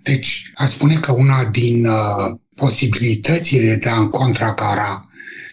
Deci, 0.03 0.51
a 0.53 0.65
spune 0.65 0.99
că 0.99 1.11
una 1.11 1.45
din 1.45 1.85
uh, 1.85 2.35
posibilitățile 2.59 3.75
de 3.75 3.89
a 3.89 4.05
contracara 4.05 5.09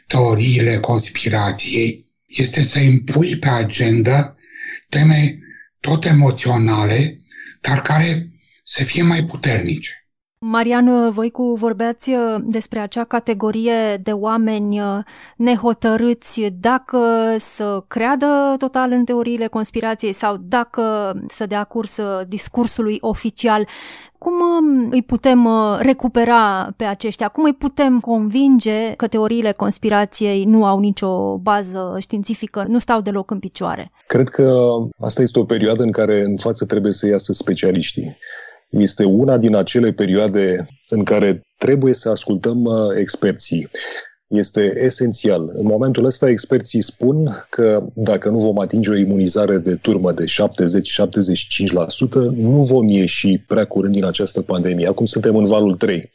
teoriile 0.06 0.80
conspirației 0.80 2.04
este 2.26 2.62
să 2.62 2.78
impui 2.78 3.38
pe 3.38 3.48
agenda 3.48 4.34
teme 4.88 5.38
tot 5.80 6.04
emoționale, 6.04 7.18
dar 7.60 7.82
care 7.82 8.30
să 8.64 8.84
fie 8.84 9.02
mai 9.02 9.24
puternice. 9.24 10.05
Marian 10.48 11.10
Voicu, 11.10 11.54
vorbeați 11.54 12.10
uh, 12.10 12.36
despre 12.44 12.78
acea 12.78 13.04
categorie 13.04 13.96
de 14.02 14.10
oameni 14.10 14.80
uh, 14.80 14.98
nehotărâți 15.36 16.40
dacă 16.60 16.98
să 17.38 17.84
creadă 17.88 18.54
total 18.58 18.92
în 18.92 19.04
teoriile 19.04 19.46
conspirației 19.46 20.12
sau 20.12 20.36
dacă 20.48 21.14
să 21.28 21.46
dea 21.46 21.64
curs 21.64 21.96
uh, 21.96 22.20
discursului 22.28 22.98
oficial. 23.00 23.66
Cum 24.18 24.32
um, 24.32 24.88
îi 24.90 25.02
putem 25.02 25.48
recupera 25.78 26.72
pe 26.76 26.84
aceștia? 26.84 27.28
Cum 27.28 27.44
îi 27.44 27.54
putem 27.54 28.00
convinge 28.00 28.92
că 28.96 29.06
teoriile 29.06 29.52
conspirației 29.52 30.44
nu 30.44 30.64
au 30.64 30.78
nicio 30.78 31.36
bază 31.36 31.96
științifică, 31.98 32.64
nu 32.68 32.78
stau 32.78 33.00
deloc 33.00 33.30
în 33.30 33.38
picioare? 33.38 33.92
Cred 34.06 34.28
că 34.28 34.58
asta 35.00 35.22
este 35.22 35.38
o 35.38 35.44
perioadă 35.44 35.82
în 35.82 35.92
care 35.92 36.20
în 36.20 36.36
față 36.36 36.64
trebuie 36.64 36.92
să 36.92 37.06
iasă 37.06 37.32
specialiștii 37.32 38.16
este 38.80 39.04
una 39.04 39.36
din 39.36 39.54
acele 39.54 39.92
perioade 39.92 40.68
în 40.88 41.04
care 41.04 41.40
trebuie 41.58 41.94
să 41.94 42.08
ascultăm 42.08 42.64
uh, 42.64 42.74
experții. 42.96 43.68
Este 44.26 44.74
esențial. 44.78 45.50
În 45.52 45.66
momentul 45.66 46.04
ăsta, 46.04 46.28
experții 46.28 46.82
spun 46.82 47.46
că 47.50 47.86
dacă 47.94 48.28
nu 48.28 48.38
vom 48.38 48.58
atinge 48.58 48.90
o 48.90 48.96
imunizare 48.96 49.58
de 49.58 49.74
turmă 49.74 50.12
de 50.12 50.24
70-75%, 50.24 50.28
nu 52.34 52.62
vom 52.62 52.88
ieși 52.88 53.38
prea 53.38 53.64
curând 53.64 53.94
din 53.94 54.04
această 54.04 54.42
pandemie. 54.42 54.86
Acum 54.86 55.04
suntem 55.04 55.36
în 55.36 55.44
valul 55.44 55.76
3. 55.76 56.10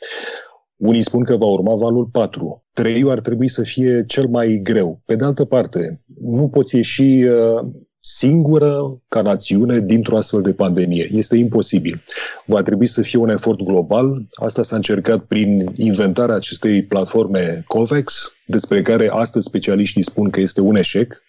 Unii 0.76 1.04
spun 1.04 1.24
că 1.24 1.36
va 1.36 1.46
urma 1.46 1.76
valul 1.76 2.06
4. 2.12 2.66
Treiul 2.74 3.10
ar 3.10 3.20
trebui 3.20 3.48
să 3.48 3.64
fie 3.64 4.04
cel 4.08 4.28
mai 4.28 4.60
greu. 4.64 5.02
Pe 5.06 5.16
de 5.16 5.24
altă 5.24 5.46
parte, 5.46 6.04
nu 6.22 6.50
poți 6.50 6.76
ieși 6.76 7.24
uh, 7.24 7.66
singură 8.02 9.02
ca 9.08 9.22
națiune 9.22 9.80
dintr-o 9.80 10.18
astfel 10.18 10.42
de 10.42 10.54
pandemie. 10.54 11.10
Este 11.14 11.38
imposibil. 11.38 12.04
Va 12.46 12.62
trebui 12.62 12.88
să 12.88 13.02
fie 13.02 13.20
un 13.20 13.30
efort 13.30 13.62
global. 13.64 14.28
Asta 14.34 14.64
s-a 14.64 14.76
încercat 14.76 15.20
prin 15.20 15.72
inventarea 15.76 16.36
acestei 16.36 16.84
platforme 16.84 17.64
COVAX, 17.68 18.34
despre 18.46 18.82
care 18.82 19.10
astăzi 19.14 19.46
specialiștii 19.46 20.04
spun 20.04 20.30
că 20.30 20.40
este 20.40 20.62
un 20.62 20.76
eșec. 20.76 21.22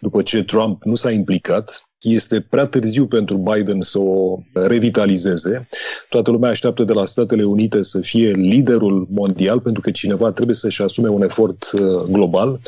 După 0.00 0.22
ce 0.22 0.44
Trump 0.44 0.82
nu 0.82 0.94
s-a 0.94 1.10
implicat, 1.10 1.84
este 2.00 2.40
prea 2.40 2.66
târziu 2.66 3.06
pentru 3.06 3.36
Biden 3.36 3.80
să 3.80 3.98
o 3.98 4.38
revitalizeze. 4.52 5.68
Toată 6.08 6.30
lumea 6.30 6.50
așteaptă 6.50 6.84
de 6.84 6.92
la 6.92 7.04
Statele 7.04 7.44
Unite 7.44 7.82
să 7.82 8.00
fie 8.00 8.30
liderul 8.30 9.06
mondial, 9.10 9.60
pentru 9.60 9.80
că 9.80 9.90
cineva 9.90 10.32
trebuie 10.32 10.56
să-și 10.56 10.82
asume 10.82 11.08
un 11.08 11.22
efort 11.22 11.70
uh, 11.72 12.02
global 12.10 12.60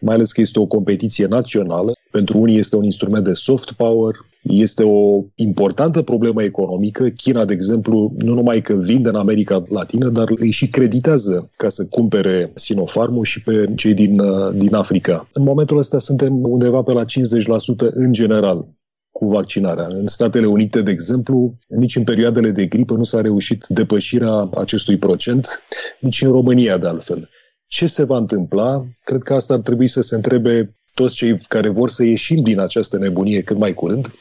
mai 0.00 0.14
ales 0.14 0.32
că 0.32 0.40
este 0.40 0.58
o 0.58 0.66
competiție 0.66 1.26
națională. 1.26 1.92
Pentru 2.10 2.38
unii 2.38 2.58
este 2.58 2.76
un 2.76 2.84
instrument 2.84 3.24
de 3.24 3.32
soft 3.32 3.72
power, 3.72 4.14
este 4.42 4.84
o 4.84 5.24
importantă 5.34 6.02
problemă 6.02 6.42
economică. 6.42 7.08
China, 7.08 7.44
de 7.44 7.52
exemplu, 7.52 8.14
nu 8.18 8.34
numai 8.34 8.60
că 8.60 8.74
vinde 8.74 9.08
în 9.08 9.14
America 9.14 9.62
Latină, 9.68 10.08
dar 10.08 10.28
îi 10.38 10.50
și 10.50 10.68
creditează 10.68 11.50
ca 11.56 11.68
să 11.68 11.86
cumpere 11.86 12.52
Sinopharm 12.54 13.22
și 13.22 13.42
pe 13.42 13.72
cei 13.76 13.94
din, 13.94 14.20
uh, 14.20 14.54
din 14.54 14.74
Africa. 14.74 15.28
În 15.32 15.42
momentul 15.42 15.78
ăsta 15.78 15.98
suntem 15.98 16.42
undeva 16.42 16.82
pe 16.82 16.92
la 16.92 17.04
50% 17.04 17.90
în 17.90 18.12
general 18.12 18.66
cu 19.10 19.26
vaccinarea. 19.26 19.86
În 19.90 20.06
Statele 20.06 20.46
Unite, 20.46 20.82
de 20.82 20.90
exemplu, 20.90 21.54
nici 21.66 21.96
în 21.96 22.04
perioadele 22.04 22.50
de 22.50 22.66
gripă 22.66 22.94
nu 22.94 23.02
s-a 23.02 23.20
reușit 23.20 23.64
depășirea 23.68 24.50
acestui 24.54 24.96
procent, 24.96 25.62
nici 26.00 26.22
în 26.22 26.30
România, 26.30 26.78
de 26.78 26.86
altfel. 26.86 27.28
Ce 27.66 27.86
se 27.86 28.04
va 28.04 28.16
întâmpla? 28.16 28.86
Cred 29.04 29.22
că 29.22 29.34
asta 29.34 29.54
ar 29.54 29.60
trebui 29.60 29.88
să 29.88 30.00
se 30.00 30.14
întrebe 30.14 30.77
toți 30.98 31.14
cei 31.14 31.38
care 31.48 31.68
vor 31.68 31.90
să 31.90 32.04
ieșim 32.04 32.36
din 32.36 32.60
această 32.60 32.98
nebunie 32.98 33.40
cât 33.40 33.58
mai 33.58 33.74
curând. 33.74 34.12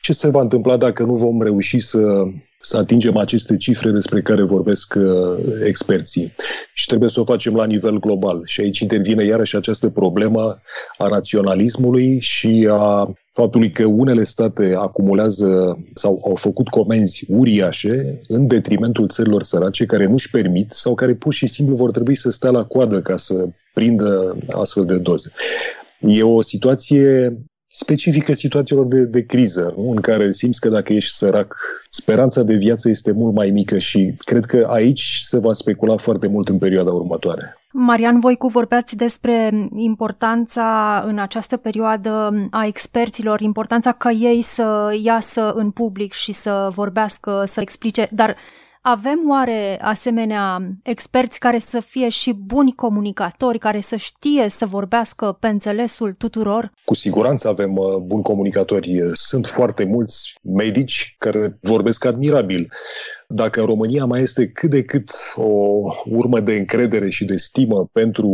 Ce 0.00 0.12
se 0.12 0.30
va 0.30 0.40
întâmpla 0.40 0.76
dacă 0.76 1.02
nu 1.02 1.14
vom 1.14 1.42
reuși 1.42 1.78
să, 1.78 2.22
să 2.60 2.76
atingem 2.76 3.16
aceste 3.16 3.56
cifre 3.56 3.90
despre 3.90 4.20
care 4.22 4.42
vorbesc 4.42 4.94
uh, 4.98 5.38
experții? 5.64 6.34
Și 6.74 6.86
trebuie 6.86 7.08
să 7.08 7.20
o 7.20 7.24
facem 7.24 7.54
la 7.54 7.66
nivel 7.66 7.98
global. 7.98 8.42
Și 8.44 8.60
aici 8.60 8.78
intervine 8.78 9.24
iarăși 9.24 9.56
această 9.56 9.88
problemă 9.90 10.60
a 10.98 11.08
naționalismului 11.08 12.18
și 12.20 12.68
a 12.70 13.14
faptului 13.32 13.70
că 13.70 13.84
unele 13.84 14.24
state 14.24 14.74
acumulează 14.78 15.78
sau 15.94 16.20
au 16.24 16.34
făcut 16.34 16.68
comenzi 16.68 17.24
uriașe 17.28 18.20
în 18.28 18.46
detrimentul 18.46 19.08
țărilor 19.08 19.42
sărace 19.42 19.84
care 19.86 20.04
nu-și 20.04 20.30
permit 20.30 20.70
sau 20.70 20.94
care 20.94 21.14
pur 21.14 21.32
și 21.32 21.46
simplu 21.46 21.74
vor 21.74 21.90
trebui 21.90 22.16
să 22.16 22.30
stea 22.30 22.50
la 22.50 22.64
coadă 22.64 23.00
ca 23.02 23.16
să 23.16 23.48
prindă 23.74 24.36
astfel 24.50 24.84
de 24.84 24.96
doze. 24.96 25.32
E 26.00 26.22
o 26.22 26.42
situație 26.42 27.36
specifică 27.72 28.32
situațiilor 28.32 28.86
de, 28.86 29.04
de 29.04 29.24
criză, 29.24 29.74
nu? 29.76 29.90
în 29.90 30.00
care 30.00 30.30
simți 30.30 30.60
că 30.60 30.68
dacă 30.68 30.92
ești 30.92 31.14
sărac, 31.16 31.56
speranța 31.90 32.42
de 32.42 32.54
viață 32.54 32.88
este 32.88 33.12
mult 33.12 33.34
mai 33.34 33.50
mică 33.50 33.78
și 33.78 34.14
cred 34.24 34.44
că 34.44 34.66
aici 34.70 35.18
se 35.22 35.38
va 35.38 35.52
specula 35.52 35.96
foarte 35.96 36.28
mult 36.28 36.48
în 36.48 36.58
perioada 36.58 36.92
următoare. 36.92 37.54
Marian 37.72 38.20
Voicu, 38.20 38.46
vorbeați 38.46 38.96
despre 38.96 39.68
importanța 39.74 41.02
în 41.06 41.18
această 41.18 41.56
perioadă 41.56 42.32
a 42.50 42.66
experților, 42.66 43.40
importanța 43.40 43.92
ca 43.92 44.10
ei 44.10 44.42
să 44.42 44.98
iasă 45.02 45.52
în 45.52 45.70
public 45.70 46.12
și 46.12 46.32
să 46.32 46.68
vorbească, 46.72 47.44
să 47.46 47.60
explice, 47.60 48.08
dar 48.12 48.36
Avem 48.82 49.18
oare 49.28 49.78
asemenea 49.80 50.58
experți 50.82 51.38
care 51.38 51.58
să 51.58 51.80
fie 51.80 52.08
și 52.08 52.32
buni 52.32 52.72
comunicatori, 52.72 53.58
care 53.58 53.80
să 53.80 53.96
știe 53.96 54.48
să 54.48 54.66
vorbească 54.66 55.36
pe 55.40 55.48
înțelesul 55.48 56.12
tuturor? 56.12 56.72
Cu 56.84 56.94
siguranță 56.94 57.48
avem 57.48 57.76
uh, 57.76 57.96
buni 57.96 58.22
comunicatori. 58.22 59.00
Sunt 59.12 59.46
foarte 59.46 59.84
mulți 59.84 60.34
medici 60.42 61.14
care 61.18 61.58
vorbesc 61.60 62.04
admirabil 62.04 62.68
dacă 63.28 63.60
în 63.60 63.66
România 63.66 64.04
mai 64.04 64.20
este 64.20 64.48
cât 64.48 64.70
de 64.70 64.82
cât 64.82 65.10
o 65.34 65.80
urmă 66.04 66.40
de 66.40 66.52
încredere 66.52 67.08
și 67.08 67.24
de 67.24 67.36
stimă 67.36 67.88
pentru 67.92 68.28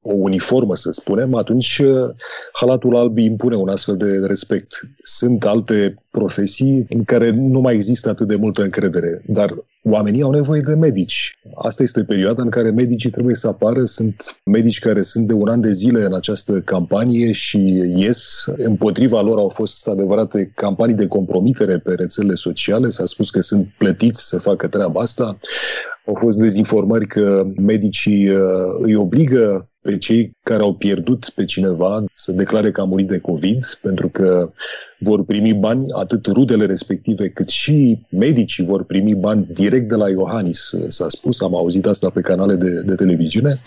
o 0.00 0.12
uniformă, 0.14 0.76
să 0.76 0.90
spunem, 0.90 1.34
atunci 1.34 1.78
uh, 1.78 2.10
halatul 2.52 2.96
alb 2.96 3.18
impune 3.18 3.56
un 3.56 3.68
astfel 3.68 3.96
de 3.96 4.18
respect. 4.26 4.80
Sunt 5.02 5.44
alte 5.44 5.94
profesii 6.10 6.86
în 6.88 7.04
care 7.04 7.30
nu 7.30 7.60
mai 7.60 7.74
există 7.74 8.08
atât 8.08 8.28
de 8.28 8.36
multă 8.36 8.62
încredere, 8.62 9.22
dar 9.26 9.54
oamenii 9.82 10.22
au 10.22 10.30
nevoie 10.30 10.60
de 10.60 10.74
medici. 10.74 11.38
Asta 11.54 11.82
este 11.82 12.04
perioada 12.04 12.42
în 12.42 12.50
care 12.50 12.70
medicii 12.70 13.10
trebuie 13.10 13.34
să 13.34 13.48
apară. 13.48 13.84
Sunt 13.84 14.40
medici 14.44 14.78
care 14.78 15.02
sunt 15.02 15.26
de 15.26 15.32
un 15.32 15.48
an 15.48 15.60
de 15.60 15.72
zile 15.72 16.02
în 16.02 16.14
această 16.14 16.60
campanie 16.60 17.32
și 17.32 17.58
ies. 17.96 18.44
Împotriva 18.56 19.20
lor 19.20 19.38
au 19.38 19.48
fost 19.48 19.88
adevărate 19.88 20.52
campanii 20.54 20.94
de 20.94 21.06
compromitere 21.06 21.78
pe 21.78 21.94
rețelele 21.94 22.34
sociale. 22.34 22.88
S-a 22.88 23.04
spus 23.04 23.30
că 23.30 23.40
sunt 23.40 23.68
plătiți 23.78 24.28
să 24.28 24.38
facă 24.38 24.68
treaba 24.68 25.00
asta. 25.00 25.38
Au 26.06 26.14
fost 26.14 26.38
dezinformări 26.38 27.06
că 27.06 27.44
medicii 27.56 28.28
uh, 28.28 28.40
îi 28.80 28.94
obligă 28.94 29.69
pe 29.82 29.98
cei 29.98 30.30
care 30.42 30.62
au 30.62 30.74
pierdut 30.74 31.30
pe 31.34 31.44
cineva 31.44 32.04
să 32.14 32.32
declare 32.32 32.70
că 32.70 32.80
a 32.80 32.84
murit 32.84 33.08
de 33.08 33.18
COVID, 33.18 33.78
pentru 33.82 34.08
că 34.08 34.52
vor 34.98 35.24
primi 35.24 35.54
bani, 35.54 35.84
atât 35.92 36.26
rudele 36.26 36.66
respective, 36.66 37.28
cât 37.28 37.48
și 37.48 38.06
medicii 38.10 38.64
vor 38.64 38.84
primi 38.84 39.14
bani 39.14 39.46
direct 39.52 39.88
de 39.88 39.94
la 39.94 40.08
Iohannis, 40.08 40.74
s-a 40.88 41.08
spus, 41.08 41.40
am 41.40 41.54
auzit 41.54 41.86
asta 41.86 42.10
pe 42.10 42.20
canale 42.20 42.54
de, 42.54 42.82
de 42.82 42.94
televiziune. 42.94 43.60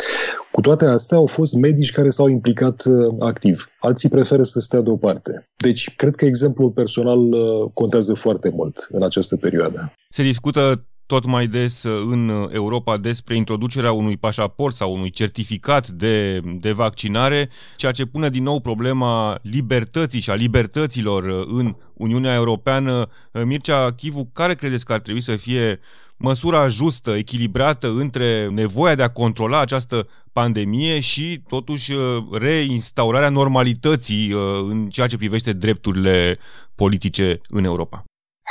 Cu 0.51 0.61
toate 0.61 0.85
astea 0.85 1.17
au 1.17 1.25
fost 1.25 1.53
medici 1.53 1.91
care 1.91 2.09
s-au 2.09 2.27
implicat 2.27 2.85
uh, 2.85 3.15
activ. 3.19 3.67
Alții 3.79 4.09
preferă 4.09 4.43
să 4.43 4.59
stea 4.59 4.81
deoparte. 4.81 5.49
Deci, 5.57 5.95
cred 5.95 6.15
că 6.15 6.25
exemplul 6.25 6.69
personal 6.69 7.33
uh, 7.33 7.69
contează 7.73 8.13
foarte 8.13 8.49
mult 8.49 8.87
în 8.91 9.03
această 9.03 9.37
perioadă. 9.37 9.93
Se 10.09 10.23
discută 10.23 10.85
tot 11.05 11.25
mai 11.25 11.47
des 11.47 11.83
uh, 11.83 12.03
în 12.09 12.49
Europa 12.51 12.97
despre 12.97 13.35
introducerea 13.35 13.91
unui 13.91 14.17
pașaport 14.17 14.75
sau 14.75 14.93
unui 14.93 15.09
certificat 15.09 15.87
de, 15.87 16.39
de 16.39 16.71
vaccinare, 16.71 17.49
ceea 17.75 17.91
ce 17.91 18.05
pune 18.05 18.29
din 18.29 18.43
nou 18.43 18.59
problema 18.59 19.39
libertății 19.41 20.19
și 20.19 20.29
a 20.29 20.33
libertăților 20.33 21.23
uh, 21.23 21.45
în 21.47 21.75
Uniunea 21.93 22.33
Europeană. 22.33 23.09
Uh, 23.31 23.41
Mircea 23.43 23.91
Chivu, 23.91 24.29
care 24.33 24.55
credeți 24.55 24.85
că 24.85 24.93
ar 24.93 24.99
trebui 24.99 25.21
să 25.21 25.35
fie 25.35 25.79
măsura 26.17 26.67
justă, 26.67 27.11
echilibrată 27.15 27.89
între 27.89 28.47
nevoia 28.47 28.95
de 28.95 29.03
a 29.03 29.11
controla 29.11 29.59
această 29.59 30.07
pandemie 30.33 30.99
și, 30.99 31.41
totuși, 31.47 31.93
reinstaurarea 32.31 33.29
normalității 33.29 34.31
în 34.69 34.89
ceea 34.89 35.07
ce 35.07 35.17
privește 35.17 35.53
drepturile 35.53 36.37
politice 36.75 37.41
în 37.47 37.63
Europa? 37.63 38.03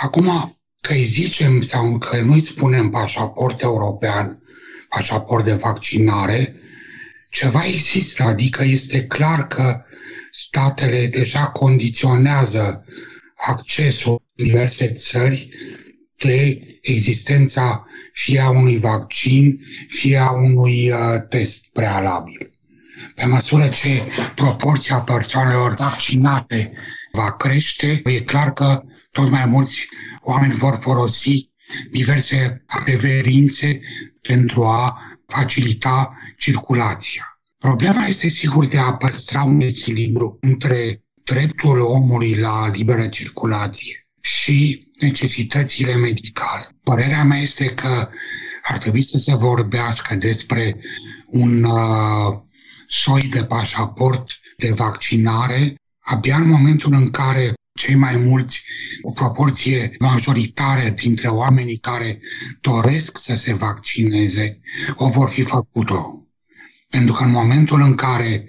Acum, 0.03 0.57
că 0.83 0.93
îi 0.93 1.05
zicem 1.05 1.61
sau 1.61 1.99
că 1.99 2.21
nu 2.21 2.33
îi 2.33 2.41
spunem 2.41 2.91
pașaport 2.91 3.61
european, 3.61 4.43
pașaport 4.89 5.45
de 5.45 5.53
vaccinare, 5.53 6.55
ceva 7.31 7.65
există, 7.65 8.23
adică 8.23 8.65
este 8.65 9.07
clar 9.07 9.47
că 9.47 9.83
statele 10.31 11.07
deja 11.07 11.47
condiționează 11.47 12.85
accesul 13.37 14.23
în 14.37 14.45
diverse 14.45 14.87
țări 14.87 15.49
de 16.19 16.59
existența 16.81 17.87
fie 18.13 18.41
a 18.41 18.51
unui 18.51 18.77
vaccin, 18.77 19.61
fie 19.89 20.17
a 20.17 20.31
unui 20.31 20.91
uh, 20.91 20.99
test 21.29 21.73
prealabil. 21.73 22.51
Pe 23.15 23.25
măsură 23.25 23.69
ce 23.69 24.03
proporția 24.35 24.97
persoanelor 24.97 25.75
vaccinate 25.75 26.73
va 27.13 27.37
crește, 27.37 28.03
e 28.05 28.21
clar 28.21 28.53
că 28.53 28.83
tot 29.13 29.31
mai 29.31 29.47
mulți 29.47 29.89
oameni 30.21 30.53
vor 30.53 30.79
folosi 30.81 31.51
diverse 31.91 32.65
preverințe 32.85 33.81
pentru 34.21 34.65
a 34.65 35.01
facilita 35.27 36.17
circulația. 36.39 37.41
Problema 37.59 38.07
este 38.07 38.29
sigur 38.29 38.67
de 38.67 38.79
a 38.79 38.93
păstra 38.93 39.43
un 39.43 39.61
echilibru 39.61 40.39
între 40.41 41.03
dreptul 41.25 41.81
omului 41.81 42.35
la 42.35 42.69
liberă 42.69 43.07
circulație 43.09 44.09
și 44.21 44.89
necesitățile 44.99 45.97
medicale. 45.97 46.69
Părerea 46.83 47.25
mea 47.25 47.39
este 47.39 47.67
că 47.67 48.09
ar 48.63 48.79
trebui 48.79 49.03
să 49.03 49.19
se 49.19 49.35
vorbească 49.35 50.15
despre 50.15 50.77
un 51.27 51.65
uh, 51.65 52.39
soi 52.87 53.23
de 53.23 53.45
pașaport 53.45 54.31
de 54.57 54.71
vaccinare 54.71 55.75
abia 55.99 56.37
în 56.37 56.49
momentul 56.49 56.93
în 56.93 57.11
care 57.11 57.53
cei 57.75 57.95
mai 57.95 58.17
mulți, 58.17 58.65
o 59.03 59.11
proporție 59.11 59.97
majoritară 59.99 60.89
dintre 60.89 61.29
oamenii 61.29 61.77
care 61.77 62.21
doresc 62.61 63.19
să 63.19 63.35
se 63.35 63.55
vaccineze, 63.55 64.61
o 64.97 65.09
vor 65.09 65.29
fi 65.29 65.43
făcut-o. 65.43 66.23
Pentru 66.91 67.15
că 67.15 67.25
în 67.25 67.31
momentul 67.31 67.81
în 67.81 67.95
care 67.95 68.45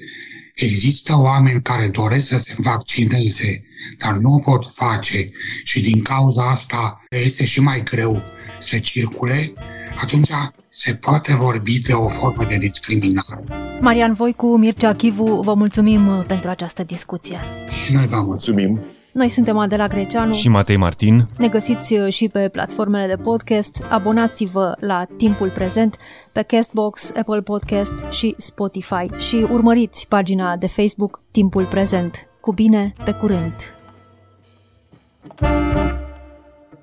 există 0.55 1.17
oameni 1.17 1.61
care 1.61 1.87
doresc 1.87 2.27
să 2.27 2.37
se 2.37 2.53
vaccineze, 2.57 3.63
dar 3.97 4.13
nu 4.13 4.33
o 4.33 4.39
pot 4.39 4.65
face 4.65 5.29
și 5.63 5.81
din 5.81 6.01
cauza 6.01 6.49
asta 6.49 7.05
este 7.09 7.45
și 7.45 7.61
mai 7.61 7.83
greu 7.83 8.21
să 8.59 8.77
circule, 8.77 9.53
atunci 10.01 10.29
se 10.69 10.95
poate 10.95 11.35
vorbi 11.35 11.79
de 11.79 11.93
o 11.93 12.07
formă 12.07 12.45
de 12.45 12.57
discriminare. 12.57 13.43
Marian 13.81 14.13
Voicu, 14.13 14.57
Mircea 14.57 14.93
Chivu, 14.93 15.41
vă 15.41 15.53
mulțumim 15.53 16.23
pentru 16.27 16.49
această 16.49 16.83
discuție. 16.83 17.39
Și 17.83 17.93
noi 17.93 18.05
vă 18.05 18.21
mulțumim. 18.21 18.79
Noi 19.13 19.29
suntem 19.29 19.57
Adela 19.57 19.87
Greceanu 19.87 20.33
și 20.33 20.49
Matei 20.49 20.77
Martin. 20.77 21.25
Ne 21.37 21.47
găsiți 21.47 21.93
uh, 21.93 22.13
și 22.13 22.27
pe 22.27 22.49
platformele 22.49 23.07
de 23.07 23.21
podcast. 23.21 23.83
Abonați-vă 23.89 24.75
la 24.79 25.05
Timpul 25.17 25.49
Prezent 25.49 25.97
pe 26.31 26.41
Castbox, 26.41 27.11
Apple 27.15 27.41
Podcast 27.41 28.03
și 28.11 28.35
Spotify 28.37 29.09
și 29.17 29.35
urmăriți 29.51 30.07
pagina 30.07 30.55
de 30.55 30.67
Facebook 30.67 31.21
Timpul 31.31 31.65
Prezent. 31.65 32.27
Cu 32.39 32.53
bine, 32.53 32.93
pe 33.03 33.11
curând! 33.11 33.55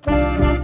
thank 0.03 0.43
you 0.43 0.60